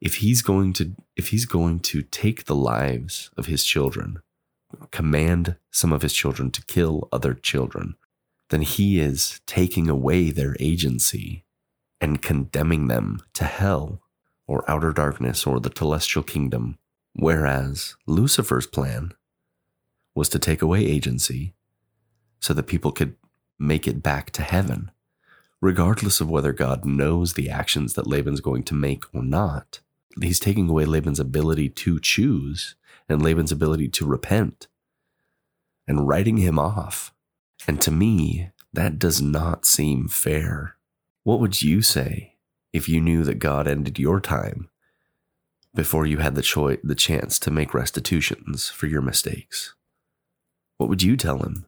If 0.00 0.16
he's 0.16 0.40
going 0.40 0.72
to 0.74 0.96
if 1.14 1.28
he's 1.28 1.44
going 1.44 1.80
to 1.80 2.00
take 2.00 2.46
the 2.46 2.54
lives 2.54 3.30
of 3.36 3.44
his 3.44 3.64
children, 3.64 4.20
command 4.90 5.56
some 5.70 5.92
of 5.92 6.00
his 6.00 6.14
children 6.14 6.50
to 6.52 6.64
kill 6.64 7.06
other 7.12 7.34
children, 7.34 7.96
then 8.48 8.62
he 8.62 8.98
is 8.98 9.42
taking 9.46 9.90
away 9.90 10.30
their 10.30 10.56
agency 10.58 11.44
and 12.00 12.22
condemning 12.22 12.88
them 12.88 13.20
to 13.34 13.44
hell 13.44 14.00
or 14.46 14.68
outer 14.70 14.92
darkness 14.92 15.46
or 15.46 15.60
the 15.60 15.68
telestial 15.68 16.26
kingdom. 16.26 16.78
Whereas 17.12 17.94
Lucifer's 18.06 18.66
plan 18.66 19.12
was 20.14 20.30
to 20.30 20.38
take 20.38 20.62
away 20.62 20.80
agency 20.80 21.52
so 22.40 22.54
that 22.54 22.66
people 22.66 22.90
could 22.90 23.16
make 23.58 23.86
it 23.86 24.02
back 24.02 24.30
to 24.30 24.42
heaven, 24.42 24.90
regardless 25.60 26.20
of 26.20 26.30
whether 26.30 26.52
God 26.52 26.84
knows 26.84 27.34
the 27.34 27.50
actions 27.50 27.94
that 27.94 28.06
Laban's 28.06 28.40
going 28.40 28.62
to 28.64 28.74
make 28.74 29.04
or 29.14 29.22
not. 29.22 29.80
He's 30.20 30.40
taking 30.40 30.68
away 30.68 30.84
Laban's 30.84 31.20
ability 31.20 31.68
to 31.68 32.00
choose 32.00 32.74
and 33.08 33.22
Laban's 33.22 33.52
ability 33.52 33.88
to 33.88 34.06
repent 34.06 34.68
and 35.86 36.08
writing 36.08 36.38
him 36.38 36.58
off. 36.58 37.12
And 37.66 37.80
to 37.82 37.90
me, 37.90 38.50
that 38.72 38.98
does 38.98 39.20
not 39.20 39.66
seem 39.66 40.08
fair. 40.08 40.76
What 41.24 41.40
would 41.40 41.62
you 41.62 41.82
say 41.82 42.36
if 42.72 42.88
you 42.88 43.00
knew 43.00 43.24
that 43.24 43.38
God 43.38 43.68
ended 43.68 43.98
your 43.98 44.20
time 44.20 44.70
before 45.74 46.06
you 46.06 46.18
had 46.18 46.34
the 46.34 46.42
choice, 46.42 46.78
the 46.82 46.94
chance 46.94 47.38
to 47.40 47.50
make 47.50 47.74
restitutions 47.74 48.70
for 48.70 48.86
your 48.86 49.02
mistakes? 49.02 49.74
What 50.78 50.88
would 50.88 51.02
you 51.02 51.16
tell 51.16 51.38
him 51.40 51.66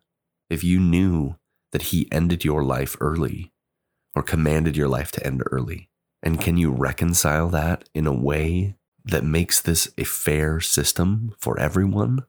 if 0.49 0.65
you 0.65 0.81
knew 0.81 1.37
that 1.73 1.83
he 1.83 2.09
ended 2.11 2.45
your 2.45 2.63
life 2.65 2.97
early 3.01 3.52
or 4.15 4.23
commanded 4.23 4.77
your 4.77 4.89
life 4.89 5.13
to 5.13 5.27
end 5.27 5.43
early? 5.51 5.89
And 6.23 6.41
can 6.41 6.57
you 6.57 6.71
reconcile 6.71 7.49
that 7.49 7.89
in 7.95 8.07
a 8.07 8.15
way 8.15 8.77
that 9.05 9.25
makes 9.25 9.61
this 9.61 9.93
a 9.99 10.05
fair 10.05 10.61
system 10.61 11.35
for 11.39 11.59
everyone? 11.59 12.25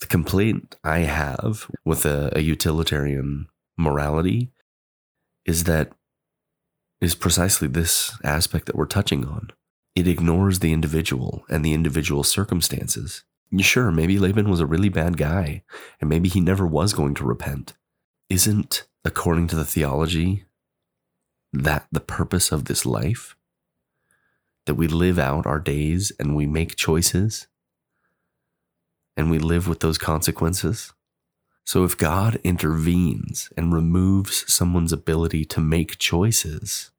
The 0.00 0.06
complaint 0.06 0.76
I 0.84 1.00
have 1.00 1.70
with 1.84 2.04
a, 2.04 2.30
a 2.36 2.40
utilitarian 2.40 3.46
morality 3.76 4.52
is 5.44 5.64
that 5.64 5.92
is 7.00 7.14
precisely 7.14 7.68
this 7.68 8.16
aspect 8.22 8.66
that 8.66 8.76
we're 8.76 8.86
touching 8.86 9.24
on. 9.24 9.50
It 9.94 10.06
ignores 10.06 10.58
the 10.58 10.72
individual 10.72 11.44
and 11.48 11.64
the 11.64 11.72
individual 11.72 12.22
circumstances. 12.22 13.24
Sure, 13.58 13.90
maybe 13.90 14.18
Laban 14.18 14.50
was 14.50 14.60
a 14.60 14.66
really 14.66 14.90
bad 14.90 15.16
guy, 15.16 15.62
and 16.00 16.10
maybe 16.10 16.28
he 16.28 16.40
never 16.40 16.66
was 16.66 16.92
going 16.92 17.14
to 17.14 17.24
repent. 17.24 17.74
Isn't, 18.28 18.86
according 19.04 19.46
to 19.48 19.56
the 19.56 19.64
theology, 19.64 20.44
that 21.52 21.86
the 21.90 22.00
purpose 22.00 22.52
of 22.52 22.66
this 22.66 22.84
life? 22.84 23.36
That 24.66 24.74
we 24.74 24.86
live 24.86 25.18
out 25.18 25.46
our 25.46 25.60
days 25.60 26.12
and 26.18 26.36
we 26.36 26.46
make 26.46 26.76
choices 26.76 27.46
and 29.16 29.30
we 29.30 29.38
live 29.38 29.66
with 29.66 29.80
those 29.80 29.98
consequences? 29.98 30.92
So 31.64 31.84
if 31.84 31.98
God 31.98 32.40
intervenes 32.44 33.50
and 33.56 33.74
removes 33.74 34.50
someone's 34.52 34.92
ability 34.92 35.44
to 35.46 35.60
make 35.60 35.98
choices, 35.98 36.90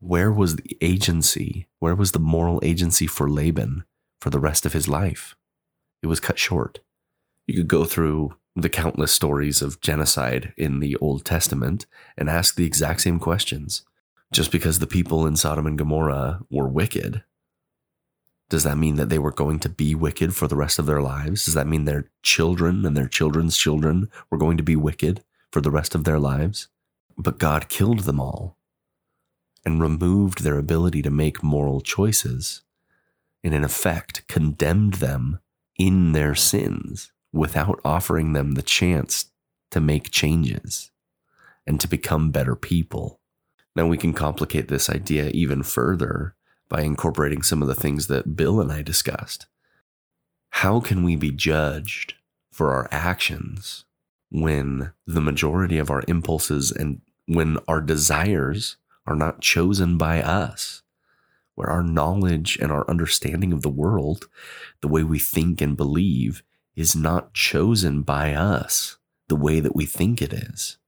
where 0.00 0.30
was 0.30 0.56
the 0.56 0.76
agency? 0.80 1.66
Where 1.78 1.94
was 1.94 2.12
the 2.12 2.18
moral 2.18 2.60
agency 2.62 3.06
for 3.06 3.28
Laban 3.28 3.84
for 4.20 4.30
the 4.30 4.40
rest 4.40 4.66
of 4.66 4.72
his 4.72 4.88
life? 4.88 5.34
It 6.02 6.06
was 6.06 6.20
cut 6.20 6.38
short. 6.38 6.80
You 7.46 7.56
could 7.56 7.68
go 7.68 7.84
through 7.84 8.36
the 8.56 8.68
countless 8.68 9.12
stories 9.12 9.62
of 9.62 9.80
genocide 9.80 10.52
in 10.56 10.80
the 10.80 10.96
Old 10.96 11.24
Testament 11.24 11.86
and 12.16 12.28
ask 12.28 12.54
the 12.54 12.66
exact 12.66 13.00
same 13.02 13.18
questions. 13.18 13.82
Just 14.32 14.52
because 14.52 14.78
the 14.78 14.86
people 14.86 15.26
in 15.26 15.36
Sodom 15.36 15.66
and 15.66 15.78
Gomorrah 15.78 16.40
were 16.50 16.68
wicked 16.68 17.22
does 18.48 18.64
that 18.64 18.78
mean 18.78 18.96
that 18.96 19.10
they 19.10 19.18
were 19.18 19.32
going 19.32 19.58
to 19.60 19.68
be 19.68 19.94
wicked 19.94 20.34
for 20.34 20.48
the 20.48 20.56
rest 20.56 20.78
of 20.78 20.86
their 20.86 21.02
lives? 21.02 21.44
Does 21.44 21.54
that 21.54 21.66
mean 21.66 21.84
their 21.84 22.10
children 22.22 22.86
and 22.86 22.96
their 22.96 23.08
children's 23.08 23.58
children 23.58 24.10
were 24.30 24.38
going 24.38 24.56
to 24.56 24.62
be 24.62 24.76
wicked 24.76 25.22
for 25.52 25.60
the 25.60 25.70
rest 25.70 25.94
of 25.94 26.04
their 26.04 26.18
lives? 26.18 26.68
But 27.18 27.38
God 27.38 27.68
killed 27.68 28.00
them 28.00 28.18
all 28.18 28.56
and 29.66 29.82
removed 29.82 30.42
their 30.42 30.58
ability 30.58 31.02
to 31.02 31.10
make 31.10 31.42
moral 31.42 31.82
choices 31.82 32.62
and, 33.44 33.52
in 33.52 33.64
effect, 33.64 34.26
condemned 34.28 34.94
them 34.94 35.40
in 35.76 36.12
their 36.12 36.34
sins 36.34 37.12
without 37.38 37.80
offering 37.84 38.32
them 38.32 38.52
the 38.52 38.62
chance 38.62 39.26
to 39.70 39.80
make 39.80 40.10
changes 40.10 40.90
and 41.66 41.80
to 41.80 41.88
become 41.88 42.30
better 42.30 42.56
people. 42.56 43.20
Now, 43.76 43.86
we 43.86 43.96
can 43.96 44.12
complicate 44.12 44.68
this 44.68 44.90
idea 44.90 45.28
even 45.28 45.62
further 45.62 46.34
by 46.68 46.82
incorporating 46.82 47.42
some 47.42 47.62
of 47.62 47.68
the 47.68 47.74
things 47.74 48.08
that 48.08 48.36
Bill 48.36 48.60
and 48.60 48.72
I 48.72 48.82
discussed. 48.82 49.46
How 50.50 50.80
can 50.80 51.04
we 51.04 51.14
be 51.14 51.30
judged 51.30 52.14
for 52.50 52.72
our 52.72 52.88
actions 52.90 53.84
when 54.30 54.92
the 55.06 55.20
majority 55.20 55.78
of 55.78 55.90
our 55.90 56.02
impulses 56.08 56.72
and 56.72 57.00
when 57.26 57.58
our 57.68 57.80
desires 57.80 58.76
are 59.06 59.14
not 59.14 59.40
chosen 59.40 59.96
by 59.96 60.22
us? 60.22 60.82
Where 61.54 61.70
our 61.70 61.82
knowledge 61.82 62.56
and 62.60 62.72
our 62.72 62.88
understanding 62.88 63.52
of 63.52 63.62
the 63.62 63.68
world, 63.68 64.28
the 64.80 64.88
way 64.88 65.02
we 65.02 65.18
think 65.18 65.60
and 65.60 65.76
believe, 65.76 66.42
is 66.78 66.94
not 66.94 67.34
chosen 67.34 68.02
by 68.02 68.32
us 68.32 68.98
the 69.26 69.34
way 69.34 69.58
that 69.58 69.74
we 69.74 69.84
think 69.84 70.22
it 70.22 70.32
is. 70.32 70.78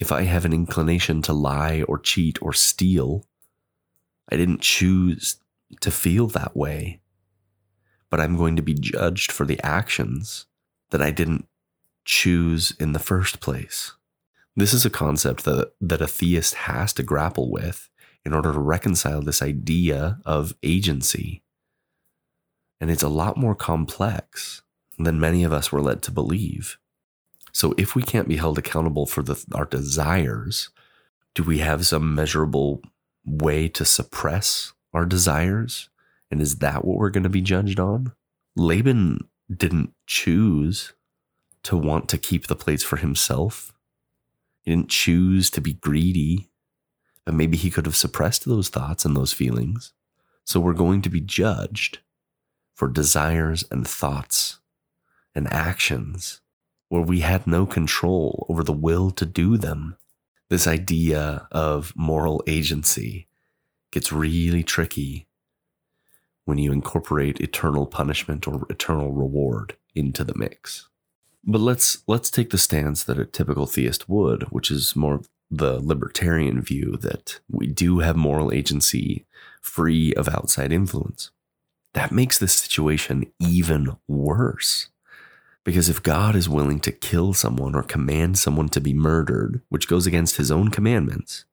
If 0.00 0.10
I 0.10 0.22
have 0.22 0.44
an 0.44 0.52
inclination 0.52 1.22
to 1.22 1.32
lie 1.32 1.82
or 1.82 1.96
cheat 1.96 2.42
or 2.42 2.52
steal, 2.52 3.24
I 4.28 4.36
didn't 4.36 4.62
choose 4.62 5.38
to 5.80 5.92
feel 5.92 6.26
that 6.28 6.56
way, 6.56 7.00
but 8.10 8.18
I'm 8.20 8.36
going 8.36 8.56
to 8.56 8.62
be 8.62 8.74
judged 8.74 9.30
for 9.30 9.46
the 9.46 9.60
actions 9.64 10.46
that 10.90 11.00
I 11.00 11.12
didn't 11.12 11.46
choose 12.04 12.72
in 12.80 12.92
the 12.92 12.98
first 12.98 13.38
place. 13.38 13.92
This 14.56 14.72
is 14.72 14.84
a 14.84 14.90
concept 14.90 15.44
that, 15.44 15.72
that 15.80 16.02
a 16.02 16.08
theist 16.08 16.54
has 16.54 16.92
to 16.94 17.04
grapple 17.04 17.48
with 17.48 17.88
in 18.24 18.34
order 18.34 18.52
to 18.52 18.58
reconcile 18.58 19.22
this 19.22 19.40
idea 19.40 20.18
of 20.26 20.56
agency. 20.64 21.44
And 22.80 22.90
it's 22.90 23.04
a 23.04 23.08
lot 23.08 23.36
more 23.36 23.54
complex 23.54 24.62
than 24.98 25.20
many 25.20 25.44
of 25.44 25.52
us 25.52 25.70
were 25.70 25.80
led 25.80 26.02
to 26.02 26.10
believe. 26.10 26.78
So, 27.52 27.74
if 27.78 27.94
we 27.94 28.02
can't 28.02 28.28
be 28.28 28.36
held 28.36 28.58
accountable 28.58 29.06
for 29.06 29.22
the, 29.22 29.42
our 29.54 29.64
desires, 29.64 30.70
do 31.34 31.42
we 31.42 31.58
have 31.58 31.86
some 31.86 32.14
measurable 32.14 32.82
way 33.24 33.68
to 33.68 33.84
suppress 33.84 34.72
our 34.92 35.06
desires? 35.06 35.88
And 36.30 36.40
is 36.40 36.56
that 36.56 36.84
what 36.84 36.98
we're 36.98 37.10
going 37.10 37.22
to 37.22 37.28
be 37.28 37.40
judged 37.40 37.80
on? 37.80 38.12
Laban 38.56 39.28
didn't 39.54 39.94
choose 40.06 40.92
to 41.62 41.76
want 41.76 42.08
to 42.08 42.18
keep 42.18 42.46
the 42.46 42.56
plates 42.56 42.82
for 42.82 42.96
himself. 42.96 43.72
He 44.62 44.70
didn't 44.70 44.90
choose 44.90 45.50
to 45.50 45.60
be 45.60 45.74
greedy, 45.74 46.50
but 47.24 47.34
maybe 47.34 47.56
he 47.56 47.70
could 47.70 47.86
have 47.86 47.96
suppressed 47.96 48.44
those 48.44 48.68
thoughts 48.68 49.04
and 49.04 49.16
those 49.16 49.32
feelings. 49.32 49.92
So 50.44 50.60
we're 50.60 50.74
going 50.74 51.02
to 51.02 51.10
be 51.10 51.20
judged 51.20 51.98
for 52.74 52.88
desires 52.88 53.64
and 53.70 53.86
thoughts 53.86 54.57
and 55.38 55.50
actions 55.52 56.42
where 56.90 57.02
we 57.02 57.20
had 57.20 57.46
no 57.46 57.64
control 57.64 58.46
over 58.50 58.62
the 58.62 58.72
will 58.72 59.10
to 59.10 59.24
do 59.24 59.56
them 59.56 59.96
this 60.50 60.66
idea 60.66 61.46
of 61.52 61.92
moral 61.94 62.42
agency 62.46 63.28
gets 63.92 64.12
really 64.12 64.62
tricky 64.62 65.26
when 66.44 66.58
you 66.58 66.72
incorporate 66.72 67.40
eternal 67.40 67.86
punishment 67.86 68.48
or 68.48 68.66
eternal 68.70 69.12
reward 69.12 69.76
into 69.94 70.24
the 70.24 70.36
mix. 70.36 70.88
But 71.44 71.60
let's 71.60 71.98
let's 72.06 72.30
take 72.30 72.50
the 72.50 72.58
stance 72.58 73.04
that 73.04 73.18
a 73.18 73.26
typical 73.26 73.66
theist 73.66 74.08
would, 74.08 74.44
which 74.44 74.70
is 74.70 74.96
more 74.96 75.20
the 75.50 75.78
libertarian 75.80 76.60
view 76.60 76.96
that 77.00 77.40
we 77.50 77.66
do 77.66 78.00
have 78.00 78.16
moral 78.16 78.52
agency 78.52 79.26
free 79.60 80.14
of 80.14 80.28
outside 80.28 80.72
influence. 80.72 81.30
That 81.94 82.12
makes 82.12 82.38
this 82.38 82.54
situation 82.54 83.32
even 83.38 83.96
worse. 84.06 84.88
Because 85.68 85.90
if 85.90 86.02
God 86.02 86.34
is 86.34 86.48
willing 86.48 86.80
to 86.80 86.90
kill 86.90 87.34
someone 87.34 87.74
or 87.74 87.82
command 87.82 88.38
someone 88.38 88.70
to 88.70 88.80
be 88.80 88.94
murdered, 88.94 89.60
which 89.68 89.86
goes 89.86 90.06
against 90.06 90.38
his 90.38 90.50
own 90.50 90.70
commandments, 90.70 91.44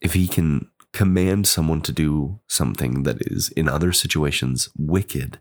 if 0.00 0.14
he 0.14 0.28
can 0.28 0.70
command 0.92 1.48
someone 1.48 1.80
to 1.80 1.90
do 1.90 2.38
something 2.46 3.02
that 3.02 3.16
is 3.22 3.48
in 3.48 3.68
other 3.68 3.90
situations 3.90 4.68
wicked 4.78 5.40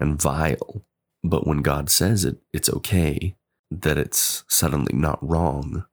and 0.00 0.18
vile, 0.18 0.86
but 1.22 1.46
when 1.46 1.60
God 1.60 1.90
says 1.90 2.24
it, 2.24 2.38
it's 2.54 2.70
okay, 2.70 3.36
that 3.70 3.98
it's 3.98 4.44
suddenly 4.48 4.94
not 4.94 5.18
wrong, 5.20 5.84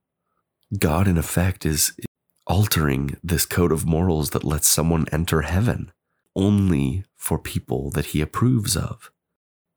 God, 0.78 1.10
in 1.10 1.18
effect, 1.18 1.66
is 1.66 1.92
altering 2.48 3.18
this 3.22 3.46
code 3.46 3.74
of 3.74 3.86
morals 3.86 4.30
that 4.30 4.46
lets 4.46 4.70
someone 4.70 5.08
enter 5.12 5.42
heaven 5.42 5.92
only 6.38 7.04
for 7.18 7.38
people 7.38 7.92
that 7.92 8.06
he 8.06 8.22
approves 8.22 8.78
of. 8.78 9.12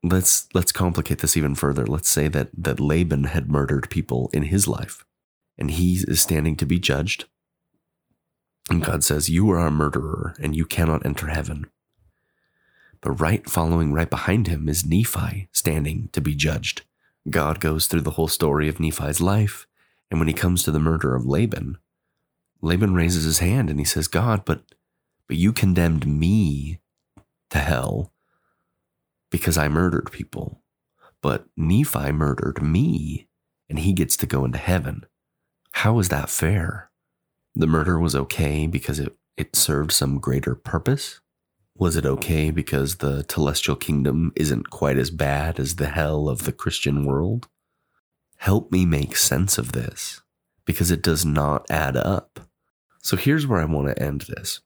Let's 0.03 0.47
let's 0.53 0.71
complicate 0.71 1.19
this 1.19 1.37
even 1.37 1.55
further. 1.55 1.85
Let's 1.85 2.09
say 2.09 2.27
that 2.27 2.49
that 2.57 2.79
Laban 2.79 3.25
had 3.25 3.49
murdered 3.49 3.89
people 3.89 4.29
in 4.33 4.43
his 4.43 4.67
life 4.67 5.05
and 5.57 5.71
he 5.71 5.93
is 6.07 6.21
standing 6.21 6.55
to 6.57 6.65
be 6.65 6.79
judged. 6.79 7.25
And 8.69 8.83
God 8.83 9.03
says, 9.03 9.29
"You 9.29 9.49
are 9.51 9.65
a 9.65 9.71
murderer 9.71 10.35
and 10.41 10.55
you 10.55 10.65
cannot 10.65 11.05
enter 11.05 11.27
heaven." 11.27 11.67
But 13.01 13.19
right 13.19 13.49
following 13.49 13.93
right 13.93 14.09
behind 14.09 14.47
him 14.47 14.67
is 14.67 14.85
Nephi 14.85 15.47
standing 15.51 16.09
to 16.11 16.21
be 16.21 16.35
judged. 16.35 16.83
God 17.29 17.61
goes 17.61 17.87
through 17.87 18.01
the 18.01 18.11
whole 18.11 18.27
story 18.27 18.67
of 18.67 18.79
Nephi's 18.79 19.21
life 19.21 19.67
and 20.13 20.19
when 20.19 20.27
he 20.27 20.33
comes 20.35 20.61
to 20.61 20.69
the 20.69 20.79
murder 20.79 21.15
of 21.15 21.25
Laban, 21.25 21.79
Laban 22.61 22.93
raises 22.93 23.23
his 23.23 23.39
hand 23.39 23.67
and 23.67 23.79
he 23.79 23.83
says, 23.83 24.07
God, 24.07 24.45
but, 24.45 24.61
but 25.27 25.37
you 25.37 25.51
condemned 25.51 26.05
me 26.05 26.81
to 27.49 27.57
hell 27.57 28.12
because 29.33 29.57
I 29.57 29.67
murdered 29.67 30.13
people. 30.13 30.61
But 31.21 31.47
Nephi 31.57 32.13
murdered 32.13 32.61
me 32.61 33.27
and 33.69 33.79
he 33.79 33.91
gets 33.91 34.15
to 34.17 34.25
go 34.25 34.45
into 34.45 34.57
heaven. 34.57 35.03
How 35.73 35.99
is 35.99 36.07
that 36.07 36.29
fair? 36.29 36.89
The 37.53 37.67
murder 37.67 37.99
was 37.99 38.15
okay 38.15 38.65
because 38.65 38.97
it, 38.97 39.13
it 39.35 39.57
served 39.57 39.91
some 39.91 40.19
greater 40.19 40.55
purpose? 40.55 41.19
Was 41.75 41.97
it 41.97 42.05
okay 42.05 42.49
because 42.49 42.97
the 42.97 43.25
telestial 43.25 43.77
kingdom 43.77 44.31
isn't 44.37 44.69
quite 44.69 44.97
as 44.97 45.09
bad 45.09 45.59
as 45.59 45.75
the 45.75 45.87
hell 45.87 46.29
of 46.29 46.45
the 46.45 46.53
Christian 46.53 47.03
world? 47.03 47.49
help 48.43 48.73
me 48.73 48.85
make 48.85 49.15
sense 49.15 49.57
of 49.57 49.71
this 49.71 50.21
because 50.65 50.91
it 50.91 51.01
does 51.01 51.25
not 51.25 51.65
add 51.69 51.95
up. 51.95 52.41
So 53.01 53.15
here's 53.15 53.47
where 53.47 53.61
I 53.61 53.65
want 53.65 53.87
to 53.87 54.03
end 54.03 54.25
this. 54.27 54.59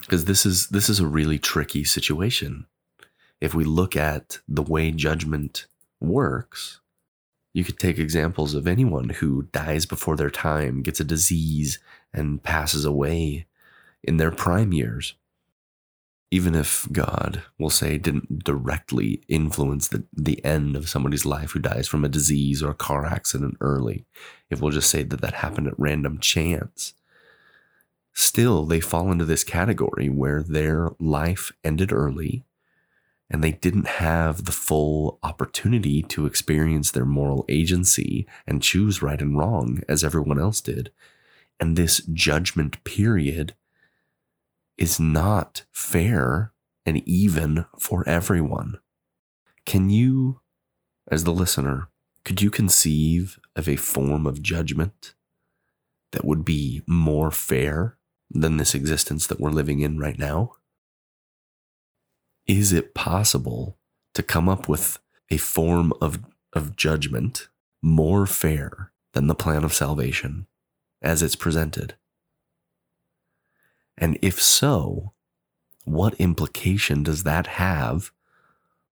Because 0.00 0.24
this 0.24 0.44
is 0.44 0.66
this 0.68 0.88
is 0.88 0.98
a 0.98 1.06
really 1.06 1.38
tricky 1.38 1.84
situation. 1.84 2.66
If 3.44 3.52
we 3.52 3.64
look 3.64 3.94
at 3.94 4.38
the 4.48 4.62
way 4.62 4.90
judgment 4.90 5.66
works, 6.00 6.80
you 7.52 7.62
could 7.62 7.78
take 7.78 7.98
examples 7.98 8.54
of 8.54 8.66
anyone 8.66 9.10
who 9.10 9.48
dies 9.52 9.84
before 9.84 10.16
their 10.16 10.30
time, 10.30 10.80
gets 10.80 10.98
a 10.98 11.04
disease, 11.04 11.78
and 12.10 12.42
passes 12.42 12.86
away 12.86 13.44
in 14.02 14.16
their 14.16 14.30
prime 14.30 14.72
years. 14.72 15.12
Even 16.30 16.54
if 16.54 16.88
God, 16.90 17.42
we'll 17.58 17.68
say, 17.68 17.98
didn't 17.98 18.44
directly 18.44 19.20
influence 19.28 19.88
the, 19.88 20.04
the 20.10 20.42
end 20.42 20.74
of 20.74 20.88
somebody's 20.88 21.26
life 21.26 21.50
who 21.50 21.58
dies 21.58 21.86
from 21.86 22.02
a 22.02 22.08
disease 22.08 22.62
or 22.62 22.70
a 22.70 22.74
car 22.74 23.04
accident 23.04 23.58
early, 23.60 24.06
if 24.48 24.62
we'll 24.62 24.70
just 24.70 24.88
say 24.88 25.02
that 25.02 25.20
that 25.20 25.34
happened 25.34 25.66
at 25.66 25.78
random 25.78 26.18
chance, 26.18 26.94
still 28.14 28.64
they 28.64 28.80
fall 28.80 29.12
into 29.12 29.26
this 29.26 29.44
category 29.44 30.08
where 30.08 30.42
their 30.42 30.92
life 30.98 31.52
ended 31.62 31.92
early 31.92 32.42
and 33.30 33.42
they 33.42 33.52
didn't 33.52 33.86
have 33.86 34.44
the 34.44 34.52
full 34.52 35.18
opportunity 35.22 36.02
to 36.02 36.26
experience 36.26 36.90
their 36.90 37.06
moral 37.06 37.44
agency 37.48 38.26
and 38.46 38.62
choose 38.62 39.02
right 39.02 39.20
and 39.20 39.38
wrong 39.38 39.82
as 39.88 40.04
everyone 40.04 40.38
else 40.38 40.60
did. 40.60 40.92
And 41.58 41.76
this 41.76 42.02
judgment 42.12 42.82
period 42.84 43.54
is 44.76 45.00
not 45.00 45.64
fair 45.72 46.52
and 46.84 47.06
even 47.08 47.64
for 47.78 48.06
everyone. 48.08 48.78
Can 49.64 49.88
you, 49.88 50.40
as 51.10 51.24
the 51.24 51.32
listener, 51.32 51.88
could 52.24 52.42
you 52.42 52.50
conceive 52.50 53.38
of 53.56 53.68
a 53.68 53.76
form 53.76 54.26
of 54.26 54.42
judgment 54.42 55.14
that 56.12 56.24
would 56.24 56.44
be 56.44 56.82
more 56.86 57.30
fair 57.30 57.96
than 58.30 58.56
this 58.56 58.74
existence 58.74 59.26
that 59.26 59.40
we're 59.40 59.50
living 59.50 59.80
in 59.80 59.98
right 59.98 60.18
now? 60.18 60.56
Is 62.46 62.72
it 62.72 62.94
possible 62.94 63.78
to 64.12 64.22
come 64.22 64.48
up 64.48 64.68
with 64.68 64.98
a 65.30 65.38
form 65.38 65.92
of, 66.00 66.18
of 66.52 66.76
judgment 66.76 67.48
more 67.80 68.26
fair 68.26 68.92
than 69.12 69.28
the 69.28 69.34
plan 69.34 69.64
of 69.64 69.72
salvation 69.72 70.46
as 71.00 71.22
it's 71.22 71.36
presented? 71.36 71.94
And 73.96 74.18
if 74.20 74.42
so, 74.42 75.12
what 75.84 76.14
implication 76.14 77.02
does 77.02 77.22
that 77.22 77.46
have 77.46 78.10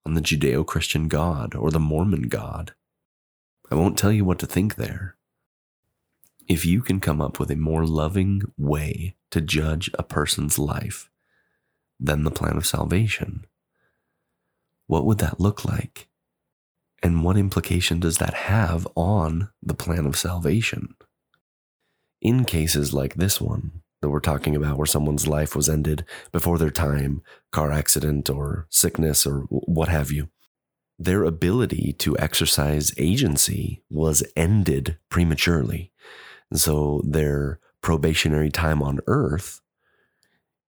on 0.07 0.15
the 0.15 0.23
Judeo 0.23 0.67
Christian 0.67 1.09
God 1.09 1.55
or 1.55 1.71
the 1.71 1.81
Mormon 1.81 2.29
God? 2.29 2.73
I 3.71 3.75
won't 3.75 3.99
tell 3.99 4.13
you 4.13 4.25
what 4.25 4.39
to 4.39 4.47
think 4.47 4.77
there. 4.77 5.17
If 6.49 6.65
you 6.65 6.81
can 6.81 7.01
come 7.01 7.21
up 7.21 7.39
with 7.39 7.51
a 7.51 7.57
more 7.57 7.85
loving 7.87 8.43
way 8.57 9.15
to 9.31 9.41
judge 9.41 9.91
a 9.95 10.03
person's 10.03 10.59
life 10.59 11.11
than 12.03 12.25
the 12.25 12.31
plan 12.31 12.57
of 12.57 12.67
salvation, 12.67 13.47
what 14.87 15.05
would 15.07 15.19
that 15.19 15.41
look 15.41 15.65
like? 15.65 16.09
And 17.03 17.25
what 17.25 17.37
implication 17.37 18.01
does 18.01 18.19
that 18.19 18.35
have 18.35 18.87
on 18.95 19.51
the 19.63 19.75
plan 19.75 20.07
of 20.07 20.17
salvation? 20.17 20.95
In 22.21 22.45
cases 22.45 22.93
like 22.93 23.15
this 23.15 23.41
one, 23.41 23.83
that 24.01 24.11
we're 24.11 24.21
talking 24.21 24.55
about 24.55 24.77
where 24.77 24.87
someone's 24.87 25.27
life 25.27 25.57
was 25.57 25.69
ended 25.69 26.05
before 26.33 26.59
their 26.59 26.71
time, 26.71 27.23
car 27.53 27.73
accident 27.73 28.29
or 28.29 28.67
sickness 28.69 29.25
or 29.25 29.41
what 29.49 29.89
have 29.89 30.11
you. 30.11 30.29
Their 30.99 31.25
ability 31.25 31.95
to 32.01 32.19
exercise 32.19 32.93
agency 32.99 33.83
was 33.91 34.23
ended 34.37 34.99
prematurely. 35.09 35.93
And 36.51 36.61
so 36.61 37.01
their 37.05 37.61
probationary 37.81 38.51
time 38.51 38.83
on 38.83 39.01
earth 39.07 39.61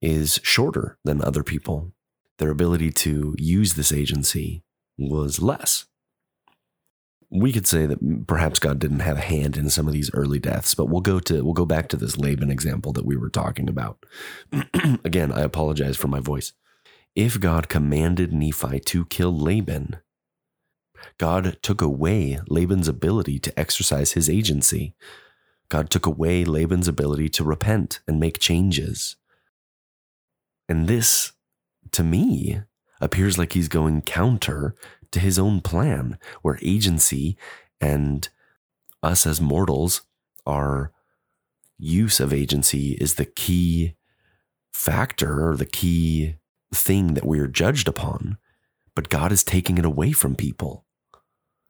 is 0.05 0.41
shorter 0.43 0.99
than 1.05 1.23
other 1.23 1.43
people. 1.43 1.93
Their 2.39 2.51
ability 2.51 2.91
to 2.93 3.35
use 3.39 3.75
this 3.75 3.93
agency 3.93 4.63
was 4.99 5.41
less 5.41 5.87
we 7.35 7.53
could 7.53 7.67
say 7.67 7.85
that 7.85 8.27
perhaps 8.29 8.61
God 8.61 8.79
didn't 8.79 9.01
have 9.01 9.19
a 9.19 9.23
hand 9.23 9.57
in 9.57 9.69
some 9.69 9.89
of 9.89 9.93
these 9.93 10.11
early 10.15 10.39
deaths, 10.39 10.75
but 10.75 10.87
we'll 10.87 11.01
go 11.01 11.19
to 11.21 11.43
we'll 11.43 11.53
go 11.53 11.67
back 11.67 11.89
to 11.89 11.97
this 11.97 12.17
Laban 12.17 12.51
example 12.51 12.93
that 12.93 13.05
we 13.05 13.17
were 13.17 13.29
talking 13.29 13.69
about. 13.69 14.05
Again, 15.05 15.33
I 15.33 15.41
apologize 15.41 15.97
for 15.97 16.07
my 16.07 16.21
voice. 16.21 16.53
If 17.17 17.41
God 17.41 17.69
commanded 17.69 18.33
Nephi 18.33 18.81
to 18.81 19.05
kill 19.07 19.37
Laban, 19.37 19.97
God 21.19 21.59
took 21.61 21.83
away 21.83 22.39
Laban's 22.49 22.89
ability 22.89 23.41
to 23.41 23.59
exercise 23.59 24.13
his 24.13 24.31
agency. 24.31 24.95
God 25.69 25.91
took 25.91 26.07
away 26.07 26.45
Laban's 26.45 26.89
ability 26.89 27.29
to 27.31 27.45
repent 27.45 28.01
and 28.07 28.21
make 28.21 28.39
changes. 28.39 29.17
And 30.69 30.89
this, 30.89 31.33
to 31.93 32.03
me, 32.03 32.61
appears 33.01 33.39
like 33.39 33.53
he's 33.53 33.69
going 33.69 34.03
counter 34.03 34.75
to 35.13 35.21
his 35.21 35.39
own 35.39 35.61
plan, 35.61 36.19
where 36.43 36.59
agency 36.63 37.37
and 37.81 38.29
us 39.03 39.27
as 39.27 39.41
mortals, 39.41 40.03
our 40.47 40.93
use 41.79 42.21
of 42.21 42.33
agency 42.33 42.93
is 42.93 43.15
the 43.15 43.25
key 43.25 43.95
factor 44.73 45.49
or 45.49 45.57
the 45.57 45.67
key 45.67 46.37
thing 46.73 47.15
that 47.15 47.27
we 47.27 47.39
are 47.39 47.47
judged 47.47 47.89
upon. 47.89 48.39
But 48.95 49.09
God 49.09 49.33
is 49.33 49.45
taking 49.45 49.79
it 49.79 49.85
away 49.85 50.13
from 50.13 50.35
people 50.35 50.85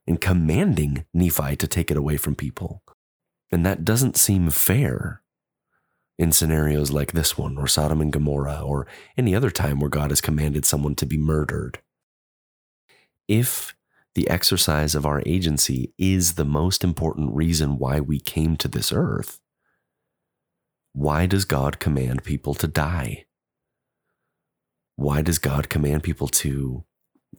and 0.07 0.21
commanding 0.21 1.05
Nephi 1.13 1.57
to 1.57 1.67
take 1.67 1.91
it 1.91 1.97
away 1.97 2.17
from 2.17 2.35
people. 2.35 2.83
And 3.51 3.65
that 3.65 3.85
doesn't 3.85 4.17
seem 4.17 4.51
fair 4.51 5.23
in 6.19 6.33
scenarios 6.33 6.91
like 6.91 7.13
this 7.13 7.37
one, 7.37 7.59
or 7.59 7.67
Sodom 7.67 8.01
and 8.01 8.13
Gomorrah, 8.13 8.63
or 8.65 8.87
any 9.17 9.35
other 9.35 9.51
time 9.51 9.81
where 9.81 9.91
God 9.91 10.11
has 10.11 10.21
commanded 10.21 10.65
someone 10.65 10.95
to 10.97 11.07
be 11.07 11.19
murdered 11.19 11.81
if 13.29 13.75
the 14.15 14.29
exercise 14.29 14.95
of 14.95 15.07
our 15.07 15.23
agency 15.27 15.93
is 15.99 16.35
the 16.35 16.45
most 16.45 16.85
important 16.85 17.35
reason 17.35 17.79
why 17.79 18.01
we 18.01 18.21
came 18.21 18.57
to 18.57 18.69
this 18.69 18.93
earth, 18.93 19.41
why 20.93 21.27
does 21.27 21.45
God 21.45 21.81
command 21.81 22.23
people 22.23 22.55
to 22.55 22.69
die? 22.69 23.25
Why 24.97 25.23
does 25.23 25.39
God 25.39 25.69
command 25.69 26.05
people 26.05 26.29
to 26.29 26.85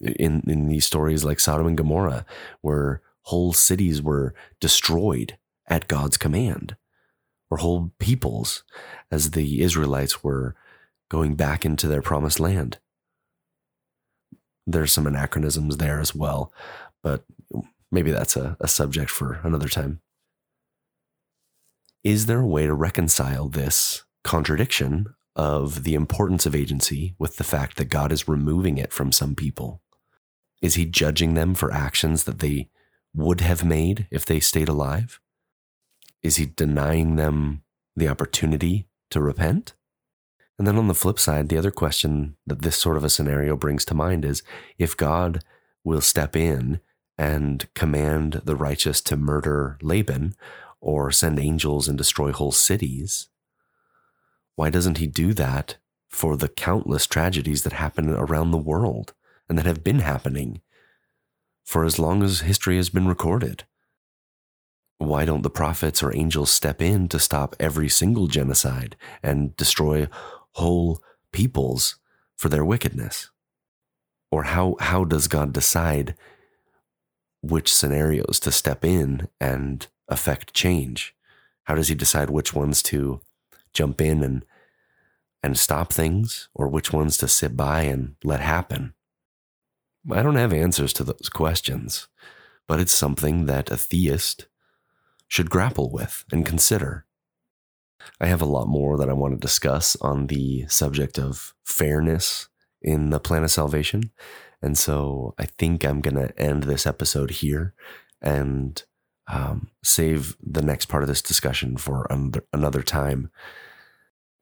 in 0.01 0.43
in 0.45 0.67
these 0.67 0.85
stories 0.85 1.23
like 1.23 1.39
Sodom 1.39 1.67
and 1.67 1.77
Gomorrah 1.77 2.25
where 2.59 3.01
whole 3.21 3.53
cities 3.53 4.01
were 4.01 4.35
destroyed 4.59 5.37
at 5.67 5.87
God's 5.87 6.17
command 6.17 6.75
or 7.49 7.57
whole 7.57 7.91
peoples 7.99 8.63
as 9.11 9.31
the 9.31 9.61
Israelites 9.61 10.23
were 10.23 10.55
going 11.09 11.35
back 11.35 11.65
into 11.65 11.87
their 11.87 12.01
promised 12.01 12.39
land? 12.39 12.79
There's 14.67 14.91
some 14.91 15.05
anachronisms 15.05 15.77
there 15.77 15.99
as 15.99 16.15
well, 16.15 16.51
but 17.03 17.23
maybe 17.91 18.11
that's 18.11 18.35
a, 18.35 18.57
a 18.59 18.67
subject 18.67 19.11
for 19.11 19.39
another 19.43 19.67
time. 19.67 20.01
Is 22.03 22.25
there 22.25 22.41
a 22.41 22.47
way 22.47 22.65
to 22.65 22.73
reconcile 22.73 23.49
this 23.49 24.03
contradiction 24.23 25.07
of 25.35 25.83
the 25.83 25.95
importance 25.95 26.45
of 26.45 26.55
agency 26.55 27.15
with 27.19 27.37
the 27.37 27.43
fact 27.43 27.77
that 27.77 27.89
God 27.89 28.11
is 28.11 28.27
removing 28.27 28.77
it 28.77 28.93
from 28.93 29.11
some 29.11 29.35
people? 29.35 29.81
Is 30.61 30.75
he 30.75 30.85
judging 30.85 31.33
them 31.33 31.53
for 31.53 31.71
actions 31.71 32.23
that 32.23 32.39
they 32.39 32.69
would 33.13 33.41
have 33.41 33.63
made 33.63 34.07
if 34.11 34.25
they 34.25 34.39
stayed 34.39 34.69
alive? 34.69 35.19
Is 36.25 36.37
he 36.37 36.47
denying 36.47 37.17
them 37.17 37.61
the 37.95 38.07
opportunity 38.07 38.87
to 39.11 39.21
repent? 39.21 39.75
And 40.57 40.65
then 40.65 40.75
on 40.75 40.87
the 40.87 40.95
flip 40.95 41.19
side, 41.19 41.49
the 41.49 41.57
other 41.59 41.69
question 41.69 42.35
that 42.47 42.63
this 42.63 42.79
sort 42.79 42.97
of 42.97 43.03
a 43.03 43.11
scenario 43.11 43.55
brings 43.55 43.85
to 43.85 43.93
mind 43.93 44.25
is 44.25 44.41
if 44.79 44.97
God 44.97 45.43
will 45.83 46.01
step 46.01 46.35
in 46.35 46.79
and 47.15 47.71
command 47.75 48.41
the 48.43 48.55
righteous 48.55 49.01
to 49.01 49.15
murder 49.15 49.77
Laban 49.83 50.33
or 50.81 51.11
send 51.11 51.37
angels 51.37 51.87
and 51.87 51.95
destroy 51.95 52.31
whole 52.31 52.51
cities, 52.51 53.27
why 54.55 54.71
doesn't 54.71 54.97
he 54.97 55.05
do 55.05 55.31
that 55.35 55.77
for 56.09 56.35
the 56.35 56.49
countless 56.49 57.05
tragedies 57.05 57.61
that 57.61 57.73
happen 57.73 58.09
around 58.09 58.49
the 58.49 58.57
world 58.57 59.13
and 59.47 59.59
that 59.59 59.67
have 59.67 59.83
been 59.83 59.99
happening 59.99 60.61
for 61.63 61.85
as 61.85 61.99
long 61.99 62.23
as 62.23 62.39
history 62.39 62.77
has 62.77 62.89
been 62.89 63.07
recorded? 63.07 63.65
Why 64.97 65.25
don't 65.25 65.41
the 65.41 65.49
prophets 65.49 66.01
or 66.01 66.15
angels 66.15 66.51
step 66.51 66.81
in 66.81 67.07
to 67.09 67.19
stop 67.19 67.55
every 67.59 67.89
single 67.89 68.27
genocide 68.27 68.95
and 69.21 69.55
destroy 69.57 70.07
whole 70.53 71.01
peoples 71.31 71.97
for 72.35 72.49
their 72.49 72.63
wickedness? 72.63 73.29
Or 74.31 74.43
how, 74.43 74.77
how 74.79 75.03
does 75.03 75.27
God 75.27 75.53
decide 75.53 76.15
which 77.41 77.73
scenarios 77.73 78.39
to 78.41 78.51
step 78.51 78.83
in 78.83 79.27
and 79.39 79.87
affect 80.07 80.53
change? 80.53 81.15
How 81.65 81.75
does 81.75 81.89
he 81.89 81.95
decide 81.95 82.29
which 82.29 82.53
ones 82.53 82.81
to 82.83 83.21
jump 83.73 84.01
in 84.01 84.23
and 84.23 84.45
and 85.43 85.59
stop 85.59 85.93
things 85.93 86.49
or 86.55 86.67
which 86.67 86.91
ones 86.91 87.17
to 87.17 87.27
sit 87.27 87.55
by 87.55 87.81
and 87.81 88.15
let 88.23 88.39
happen? 88.39 88.95
I 90.11 90.23
don't 90.23 90.35
have 90.35 90.51
answers 90.51 90.91
to 90.93 91.03
those 91.03 91.29
questions, 91.31 92.07
but 92.67 92.79
it's 92.79 92.93
something 92.93 93.45
that 93.45 93.69
a 93.69 93.77
theist 93.77 94.47
should 95.27 95.49
grapple 95.49 95.91
with 95.91 96.23
and 96.31 96.45
consider. 96.45 97.05
I 98.19 98.27
have 98.27 98.41
a 98.41 98.45
lot 98.45 98.67
more 98.67 98.97
that 98.97 99.09
I 99.09 99.13
want 99.13 99.33
to 99.33 99.39
discuss 99.39 99.95
on 99.97 100.27
the 100.27 100.67
subject 100.67 101.17
of 101.17 101.53
fairness 101.63 102.49
in 102.81 103.09
the 103.09 103.19
plan 103.19 103.43
of 103.43 103.51
salvation. 103.51 104.11
And 104.61 104.77
so 104.77 105.33
I 105.37 105.45
think 105.45 105.83
I'm 105.83 106.01
going 106.01 106.15
to 106.15 106.37
end 106.39 106.63
this 106.63 106.85
episode 106.85 107.31
here 107.31 107.73
and 108.21 108.81
um, 109.27 109.69
save 109.83 110.37
the 110.41 110.61
next 110.61 110.85
part 110.85 111.03
of 111.03 111.09
this 111.09 111.21
discussion 111.21 111.77
for 111.77 112.07
another, 112.53 112.83
time. 112.83 113.31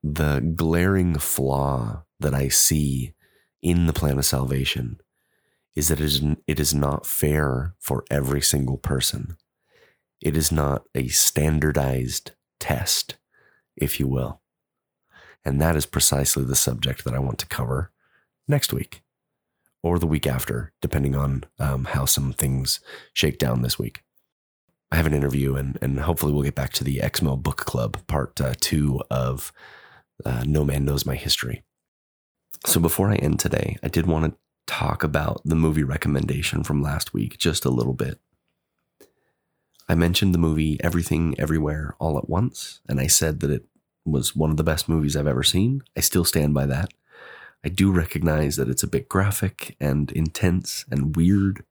The 0.04 0.54
glaring 0.56 1.18
flaw 1.18 2.04
that 2.20 2.34
I 2.34 2.50
see 2.50 3.14
in 3.62 3.88
the 3.88 3.94
plan 3.94 4.18
of 4.18 4.26
salvation 4.26 5.00
is 5.76 5.88
that 5.88 6.00
it 6.00 6.06
is, 6.06 6.22
it 6.48 6.60
is 6.60 6.74
not 6.74 7.06
fair 7.06 7.76
for 7.80 8.04
every 8.12 8.42
single 8.42 8.78
person. 8.78 9.38
It 10.24 10.38
is 10.38 10.54
not 10.54 10.86
a 10.96 11.10
standardized 11.10 12.32
test, 12.58 13.18
if 13.76 14.00
you 14.00 14.08
will. 14.08 14.40
And 15.44 15.60
that 15.60 15.76
is 15.76 15.86
precisely 15.86 16.46
the 16.46 16.56
subject 16.56 17.04
that 17.04 17.14
I 17.14 17.20
want 17.20 17.40
to 17.40 17.46
cover 17.46 17.92
next 18.48 18.72
week 18.72 19.04
or 19.84 20.00
the 20.00 20.08
week 20.08 20.26
after, 20.26 20.72
depending 20.82 21.14
on 21.14 21.44
um, 21.60 21.84
how 21.84 22.06
some 22.06 22.32
things 22.32 22.80
shake 23.14 23.38
down 23.38 23.64
this 23.64 23.78
week. 23.78 24.02
I 24.94 24.96
have 24.96 25.08
an 25.08 25.14
interview, 25.14 25.56
and, 25.56 25.78
and 25.82 26.00
hopefully, 26.00 26.32
we'll 26.32 26.44
get 26.44 26.56
back 26.56 26.72
to 26.74 26.86
the 26.86 27.00
Exmo 27.00 27.38
Book 27.38 27.58
Club, 27.58 28.08
part 28.08 28.40
uh, 28.40 28.54
two 28.62 29.02
of 29.12 29.52
uh, 30.24 30.46
No 30.48 30.64
Man 30.64 30.86
Knows 30.86 31.06
My 31.06 31.16
History. 31.16 31.64
So, 32.66 32.80
before 32.80 33.10
I 33.10 33.16
end 33.16 33.40
today, 33.40 33.76
I 33.84 33.90
did 33.90 34.06
want 34.06 34.26
to 34.26 34.40
talk 34.68 35.04
about 35.04 35.42
the 35.44 35.56
movie 35.56 35.84
recommendation 35.84 36.64
from 36.64 36.82
last 36.82 37.14
week 37.14 37.38
just 37.38 37.66
a 37.66 37.72
little 37.72 37.94
bit. 37.94 38.20
I 39.88 39.96
mentioned 39.96 40.34
the 40.34 40.40
movie 40.40 40.80
Everything 40.84 41.36
Everywhere 41.38 41.96
All 42.00 42.18
at 42.18 42.30
Once, 42.30 42.80
and 42.88 43.00
I 43.00 43.08
said 43.08 43.42
that 43.42 43.52
it 43.52 43.66
was 44.06 44.36
one 44.36 44.52
of 44.52 44.58
the 44.58 44.64
best 44.64 44.88
movies 44.88 45.16
I've 45.16 45.28
ever 45.28 45.44
seen. 45.44 45.84
I 45.98 46.02
still 46.02 46.26
stand 46.26 46.54
by 46.54 46.66
that. 46.68 46.94
I 47.66 47.70
do 47.70 47.92
recognize 47.92 48.56
that 48.58 48.70
it's 48.70 48.84
a 48.84 48.88
bit 48.88 49.10
graphic 49.10 49.76
and 49.80 50.12
intense 50.12 50.86
and 50.92 51.16
weird. 51.16 51.64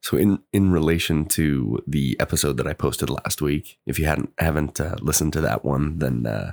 So 0.00 0.16
in 0.16 0.40
in 0.52 0.72
relation 0.72 1.26
to 1.26 1.82
the 1.86 2.16
episode 2.18 2.56
that 2.56 2.66
I 2.66 2.72
posted 2.72 3.10
last 3.10 3.40
week, 3.40 3.78
if 3.86 3.98
you 3.98 4.06
hadn't 4.06 4.32
haven't 4.38 4.80
uh, 4.80 4.96
listened 5.00 5.32
to 5.34 5.40
that 5.42 5.64
one, 5.64 5.98
then 5.98 6.26
uh, 6.26 6.52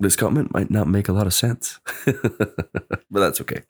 this 0.00 0.16
comment 0.16 0.52
might 0.52 0.70
not 0.70 0.88
make 0.88 1.08
a 1.08 1.12
lot 1.12 1.26
of 1.26 1.34
sense, 1.34 1.80
but 2.04 3.20
that's 3.20 3.40
okay. 3.40 3.62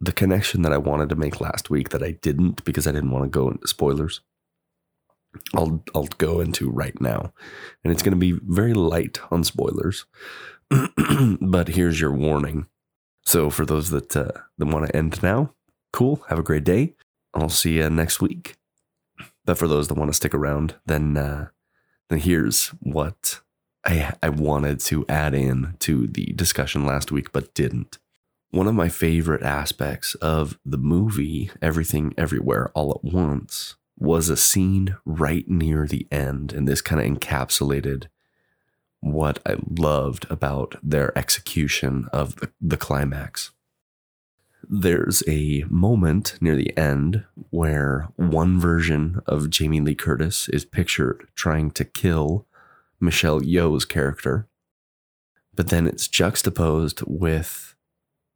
The 0.00 0.12
connection 0.12 0.62
that 0.62 0.72
I 0.72 0.78
wanted 0.78 1.08
to 1.10 1.16
make 1.16 1.40
last 1.40 1.70
week 1.70 1.90
that 1.90 2.02
I 2.02 2.12
didn't 2.12 2.64
because 2.64 2.86
I 2.86 2.92
didn't 2.92 3.12
want 3.12 3.24
to 3.24 3.28
go 3.28 3.48
into 3.48 3.68
spoilers 3.68 4.20
I'll 5.54 5.82
I'll 5.94 6.08
go 6.18 6.40
into 6.40 6.70
right 6.70 6.98
now, 7.00 7.32
and 7.82 7.92
it's 7.92 8.02
going 8.02 8.12
to 8.12 8.18
be 8.18 8.32
very 8.32 8.74
light 8.74 9.18
on 9.30 9.44
spoilers. 9.44 10.04
but 11.40 11.68
here's 11.68 12.00
your 12.00 12.12
warning. 12.12 12.66
So 13.24 13.50
for 13.50 13.64
those 13.64 13.90
that 13.90 14.16
uh, 14.16 14.32
that 14.58 14.66
want 14.66 14.86
to 14.86 14.96
end 14.96 15.22
now, 15.22 15.54
cool. 15.92 16.24
Have 16.28 16.38
a 16.38 16.44
great 16.44 16.64
day. 16.64 16.94
I'll 17.34 17.48
see 17.48 17.78
you 17.78 17.88
next 17.88 18.20
week. 18.20 18.56
But 19.44 19.58
for 19.58 19.66
those 19.66 19.88
that 19.88 19.96
want 19.96 20.10
to 20.10 20.16
stick 20.16 20.34
around, 20.34 20.76
then 20.86 21.16
uh, 21.16 21.48
then 22.08 22.18
here's 22.18 22.68
what 22.80 23.40
I 23.84 24.14
I 24.22 24.28
wanted 24.28 24.80
to 24.80 25.06
add 25.08 25.34
in 25.34 25.76
to 25.80 26.06
the 26.06 26.32
discussion 26.34 26.84
last 26.84 27.10
week, 27.10 27.32
but 27.32 27.54
didn't. 27.54 27.98
One 28.50 28.66
of 28.66 28.74
my 28.74 28.90
favorite 28.90 29.42
aspects 29.42 30.14
of 30.16 30.58
the 30.62 30.76
movie 30.76 31.50
Everything 31.62 32.12
Everywhere 32.18 32.70
All 32.74 32.90
at 32.90 33.02
Once 33.02 33.76
was 34.02 34.28
a 34.28 34.36
scene 34.36 34.96
right 35.04 35.48
near 35.48 35.86
the 35.86 36.08
end, 36.10 36.52
and 36.52 36.66
this 36.66 36.82
kind 36.82 37.00
of 37.00 37.06
encapsulated 37.06 38.06
what 39.00 39.38
I 39.46 39.56
loved 39.78 40.26
about 40.28 40.74
their 40.82 41.16
execution 41.16 42.08
of 42.12 42.36
the, 42.36 42.50
the 42.60 42.76
climax. 42.76 43.52
There's 44.68 45.22
a 45.28 45.64
moment 45.68 46.36
near 46.40 46.56
the 46.56 46.76
end 46.76 47.24
where 47.50 48.08
one 48.16 48.58
version 48.58 49.20
of 49.26 49.50
Jamie 49.50 49.80
Lee 49.80 49.94
Curtis 49.94 50.48
is 50.48 50.64
pictured 50.64 51.28
trying 51.36 51.70
to 51.72 51.84
kill 51.84 52.46
Michelle 53.00 53.40
Yeoh's 53.40 53.84
character, 53.84 54.48
but 55.54 55.68
then 55.68 55.86
it's 55.86 56.08
juxtaposed 56.08 57.02
with 57.06 57.76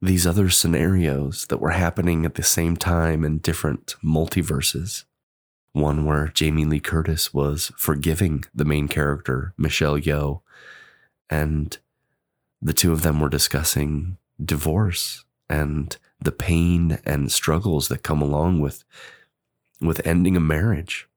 these 0.01 0.25
other 0.25 0.49
scenarios 0.49 1.45
that 1.47 1.59
were 1.59 1.71
happening 1.71 2.25
at 2.25 2.35
the 2.35 2.43
same 2.43 2.77
time 2.77 3.25
in 3.25 3.39
different 3.39 3.95
multiverses 4.03 5.03
one 5.79 6.05
where 6.05 6.27
Jamie 6.29 6.65
Lee 6.65 6.79
Curtis 6.79 7.33
was 7.33 7.71
forgiving 7.77 8.45
the 8.53 8.65
main 8.65 8.87
character, 8.87 9.53
Michelle 9.57 9.97
Yeoh, 9.97 10.41
and 11.29 11.77
the 12.61 12.73
two 12.73 12.91
of 12.91 13.01
them 13.01 13.19
were 13.19 13.29
discussing 13.29 14.17
divorce 14.43 15.25
and 15.49 15.97
the 16.19 16.31
pain 16.31 16.99
and 17.05 17.31
struggles 17.31 17.87
that 17.87 18.03
come 18.03 18.21
along 18.21 18.59
with 18.59 18.83
with 19.79 20.05
ending 20.05 20.35
a 20.35 20.39
marriage. 20.41 21.07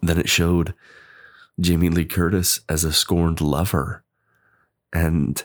Then 0.00 0.18
it 0.18 0.28
showed 0.28 0.74
Jamie 1.60 1.88
Lee 1.88 2.04
Curtis 2.04 2.60
as 2.68 2.84
a 2.84 2.92
scorned 2.92 3.40
lover 3.40 4.04
and 4.92 5.44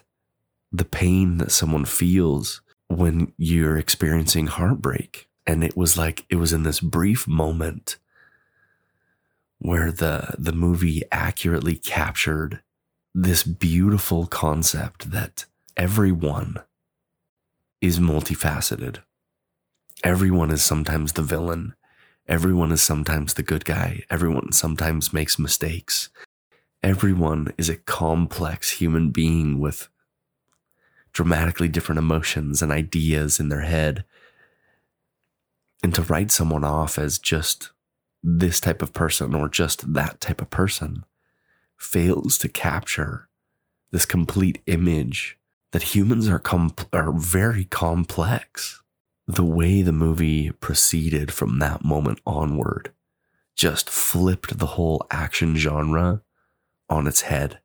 the 0.71 0.85
pain 0.85 1.37
that 1.37 1.51
someone 1.51 1.85
feels 1.85 2.61
when 2.87 3.33
you're 3.37 3.77
experiencing 3.77 4.47
heartbreak 4.47 5.27
and 5.47 5.63
it 5.63 5.75
was 5.77 5.97
like 5.97 6.25
it 6.29 6.35
was 6.35 6.53
in 6.53 6.63
this 6.63 6.81
brief 6.81 7.27
moment 7.27 7.97
where 9.57 9.91
the 9.91 10.35
the 10.37 10.51
movie 10.51 11.03
accurately 11.11 11.75
captured 11.75 12.61
this 13.15 13.43
beautiful 13.43 14.27
concept 14.27 15.09
that 15.09 15.45
everyone 15.75 16.57
is 17.81 17.99
multifaceted. 17.99 18.99
Everyone 20.03 20.51
is 20.51 20.63
sometimes 20.63 21.13
the 21.13 21.23
villain. 21.23 21.73
Everyone 22.27 22.71
is 22.71 22.83
sometimes 22.83 23.33
the 23.33 23.43
good 23.43 23.65
guy. 23.65 24.03
Everyone 24.09 24.51
sometimes 24.51 25.13
makes 25.13 25.39
mistakes. 25.39 26.09
Everyone 26.83 27.53
is 27.57 27.69
a 27.69 27.77
complex 27.77 28.71
human 28.71 29.09
being 29.09 29.59
with 29.59 29.87
dramatically 31.13 31.67
different 31.67 31.97
emotions 31.97 32.61
and 32.61 32.71
ideas 32.71 33.39
in 33.39 33.49
their 33.49 33.61
head. 33.61 34.03
And 35.83 35.93
to 35.95 36.01
write 36.01 36.31
someone 36.31 36.63
off 36.63 36.97
as 36.97 37.19
just 37.19 37.71
this 38.23 38.59
type 38.59 38.81
of 38.81 38.93
person 38.93 39.35
or 39.35 39.47
just 39.47 39.93
that 39.93 40.19
type 40.19 40.41
of 40.41 40.49
person 40.49 41.05
fails 41.77 42.37
to 42.39 42.49
capture 42.49 43.29
this 43.91 44.05
complete 44.05 44.61
image 44.65 45.37
that 45.71 45.95
humans 45.95 46.27
are 46.27 46.41
are 46.93 47.11
very 47.11 47.65
complex. 47.65 48.81
The 49.27 49.43
way 49.43 49.81
the 49.81 49.91
movie 49.91 50.51
proceeded 50.51 51.33
from 51.33 51.59
that 51.59 51.83
moment 51.83 52.19
onward 52.25 52.93
just 53.55 53.89
flipped 53.89 54.57
the 54.57 54.67
whole 54.67 55.05
action 55.11 55.55
genre 55.55 56.21
on 56.89 57.07
its 57.07 57.21
head. 57.21 57.59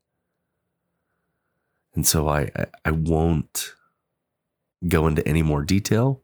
And 1.94 2.06
so 2.06 2.28
I, 2.28 2.50
I 2.84 2.90
won't 2.90 3.74
go 4.88 5.06
into 5.06 5.26
any 5.28 5.42
more 5.42 5.62
detail. 5.62 6.21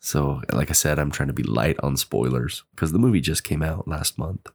So, 0.00 0.42
like 0.52 0.70
I 0.70 0.74
said, 0.74 0.98
I'm 0.98 1.10
trying 1.10 1.28
to 1.28 1.32
be 1.32 1.42
light 1.42 1.78
on 1.82 1.96
spoilers 1.96 2.62
because 2.70 2.92
the 2.92 2.98
movie 2.98 3.20
just 3.20 3.44
came 3.44 3.62
out 3.62 3.88
last 3.88 4.18
month. 4.18 4.48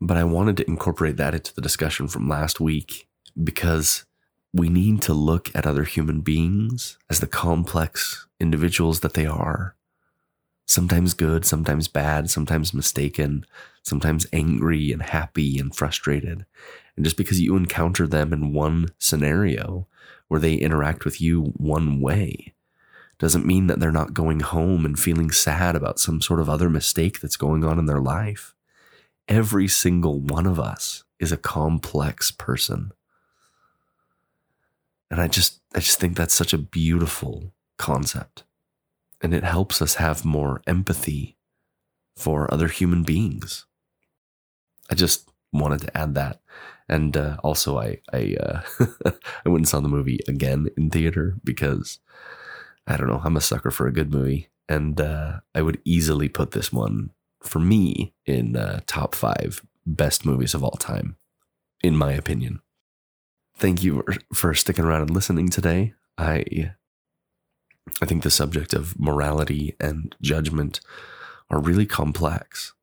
But 0.00 0.16
I 0.16 0.24
wanted 0.24 0.56
to 0.58 0.66
incorporate 0.66 1.16
that 1.16 1.34
into 1.34 1.54
the 1.54 1.60
discussion 1.60 2.08
from 2.08 2.28
last 2.28 2.60
week 2.60 3.08
because 3.42 4.04
we 4.52 4.68
need 4.68 5.02
to 5.02 5.12
look 5.12 5.50
at 5.54 5.66
other 5.66 5.84
human 5.84 6.20
beings 6.20 6.98
as 7.10 7.20
the 7.20 7.26
complex 7.26 8.26
individuals 8.40 9.00
that 9.00 9.14
they 9.14 9.26
are. 9.26 9.74
Sometimes 10.66 11.14
good, 11.14 11.44
sometimes 11.44 11.86
bad, 11.86 12.28
sometimes 12.30 12.74
mistaken, 12.74 13.44
sometimes 13.82 14.26
angry 14.32 14.90
and 14.90 15.02
happy 15.02 15.58
and 15.58 15.74
frustrated. 15.74 16.44
And 16.96 17.04
just 17.04 17.16
because 17.16 17.40
you 17.40 17.56
encounter 17.56 18.06
them 18.06 18.32
in 18.32 18.52
one 18.52 18.88
scenario 18.98 19.86
where 20.28 20.40
they 20.40 20.54
interact 20.54 21.04
with 21.04 21.20
you 21.20 21.52
one 21.56 22.00
way 22.00 22.54
doesn't 23.18 23.46
mean 23.46 23.66
that 23.66 23.80
they're 23.80 23.92
not 23.92 24.14
going 24.14 24.40
home 24.40 24.84
and 24.84 24.98
feeling 24.98 25.30
sad 25.30 25.74
about 25.74 25.98
some 25.98 26.20
sort 26.20 26.40
of 26.40 26.50
other 26.50 26.68
mistake 26.68 27.20
that's 27.20 27.36
going 27.36 27.64
on 27.64 27.78
in 27.78 27.86
their 27.86 28.00
life. 28.00 28.54
Every 29.26 29.68
single 29.68 30.20
one 30.20 30.46
of 30.46 30.60
us 30.60 31.04
is 31.18 31.32
a 31.32 31.38
complex 31.38 32.30
person. 32.30 32.92
And 35.10 35.20
I 35.20 35.28
just 35.28 35.60
I 35.74 35.80
just 35.80 35.98
think 35.98 36.16
that's 36.16 36.34
such 36.34 36.52
a 36.52 36.58
beautiful 36.58 37.52
concept. 37.78 38.44
And 39.22 39.32
it 39.32 39.44
helps 39.44 39.80
us 39.80 39.94
have 39.94 40.24
more 40.24 40.62
empathy 40.66 41.36
for 42.16 42.52
other 42.52 42.68
human 42.68 43.02
beings. 43.02 43.64
I 44.90 44.94
just 44.94 45.30
wanted 45.52 45.80
to 45.82 45.96
add 45.96 46.14
that. 46.14 46.40
And 46.88 47.16
uh, 47.16 47.36
also, 47.42 47.78
I 47.78 48.00
I 48.12 48.36
uh, 48.38 48.60
I 49.44 49.48
went 49.48 49.60
and 49.60 49.68
saw 49.68 49.80
the 49.80 49.88
movie 49.88 50.20
again 50.28 50.68
in 50.76 50.90
theater 50.90 51.36
because 51.42 51.98
I 52.86 52.96
don't 52.96 53.08
know. 53.08 53.20
I'm 53.24 53.36
a 53.36 53.40
sucker 53.40 53.70
for 53.70 53.86
a 53.86 53.92
good 53.92 54.12
movie, 54.12 54.48
and 54.68 55.00
uh, 55.00 55.40
I 55.54 55.62
would 55.62 55.80
easily 55.84 56.28
put 56.28 56.52
this 56.52 56.72
one 56.72 57.10
for 57.42 57.58
me 57.58 58.14
in 58.24 58.56
uh, 58.56 58.80
top 58.86 59.14
five 59.14 59.64
best 59.84 60.24
movies 60.24 60.54
of 60.54 60.62
all 60.62 60.76
time, 60.78 61.16
in 61.82 61.96
my 61.96 62.12
opinion. 62.12 62.60
Thank 63.56 63.82
you 63.82 64.04
for 64.34 64.54
sticking 64.54 64.84
around 64.84 65.02
and 65.02 65.10
listening 65.10 65.48
today. 65.48 65.94
I 66.18 66.72
I 68.02 68.06
think 68.06 68.22
the 68.22 68.30
subject 68.30 68.74
of 68.74 68.98
morality 68.98 69.76
and 69.80 70.14
judgment 70.20 70.80
are 71.50 71.60
really 71.60 71.86
complex. 71.86 72.74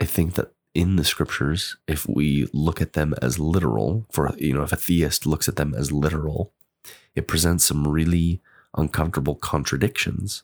I 0.00 0.04
think 0.04 0.34
that 0.34 0.52
in 0.74 0.96
the 0.96 1.04
scriptures, 1.04 1.76
if 1.86 2.06
we 2.08 2.48
look 2.52 2.82
at 2.82 2.94
them 2.94 3.14
as 3.22 3.38
literal, 3.38 4.06
for 4.10 4.34
you 4.36 4.52
know, 4.54 4.62
if 4.62 4.72
a 4.72 4.76
theist 4.76 5.26
looks 5.26 5.48
at 5.48 5.56
them 5.56 5.74
as 5.74 5.92
literal, 5.92 6.52
it 7.14 7.28
presents 7.28 7.64
some 7.64 7.86
really 7.86 8.42
uncomfortable 8.76 9.34
contradictions 9.34 10.42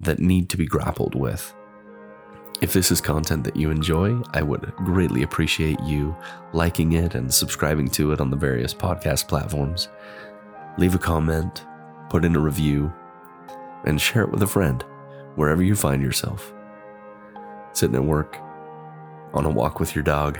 that 0.00 0.18
need 0.18 0.50
to 0.50 0.56
be 0.56 0.66
grappled 0.66 1.14
with. 1.14 1.54
If 2.60 2.72
this 2.72 2.90
is 2.90 3.00
content 3.00 3.44
that 3.44 3.56
you 3.56 3.70
enjoy, 3.70 4.20
I 4.32 4.42
would 4.42 4.72
greatly 4.76 5.22
appreciate 5.22 5.78
you 5.80 6.16
liking 6.52 6.92
it 6.92 7.14
and 7.14 7.32
subscribing 7.32 7.88
to 7.90 8.12
it 8.12 8.20
on 8.20 8.30
the 8.30 8.36
various 8.36 8.72
podcast 8.72 9.28
platforms. 9.28 9.88
Leave 10.78 10.94
a 10.94 10.98
comment, 10.98 11.66
put 12.08 12.24
in 12.24 12.34
a 12.34 12.40
review, 12.40 12.92
and 13.84 14.00
share 14.00 14.22
it 14.22 14.30
with 14.30 14.42
a 14.42 14.46
friend 14.46 14.84
wherever 15.34 15.62
you 15.62 15.74
find 15.74 16.02
yourself. 16.02 16.52
Sitting 17.72 17.96
at 17.96 18.04
work, 18.04 18.38
on 19.34 19.44
a 19.44 19.50
walk 19.50 19.78
with 19.78 19.94
your 19.94 20.04
dog. 20.04 20.38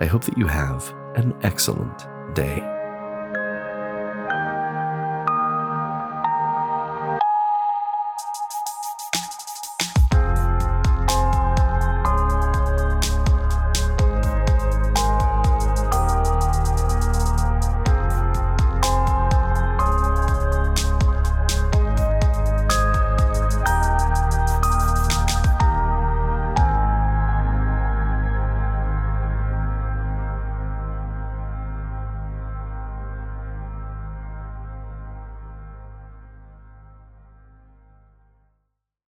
I 0.00 0.06
hope 0.06 0.24
that 0.24 0.38
you 0.38 0.46
have 0.46 0.94
an 1.14 1.34
excellent 1.42 2.06
day. 2.34 2.79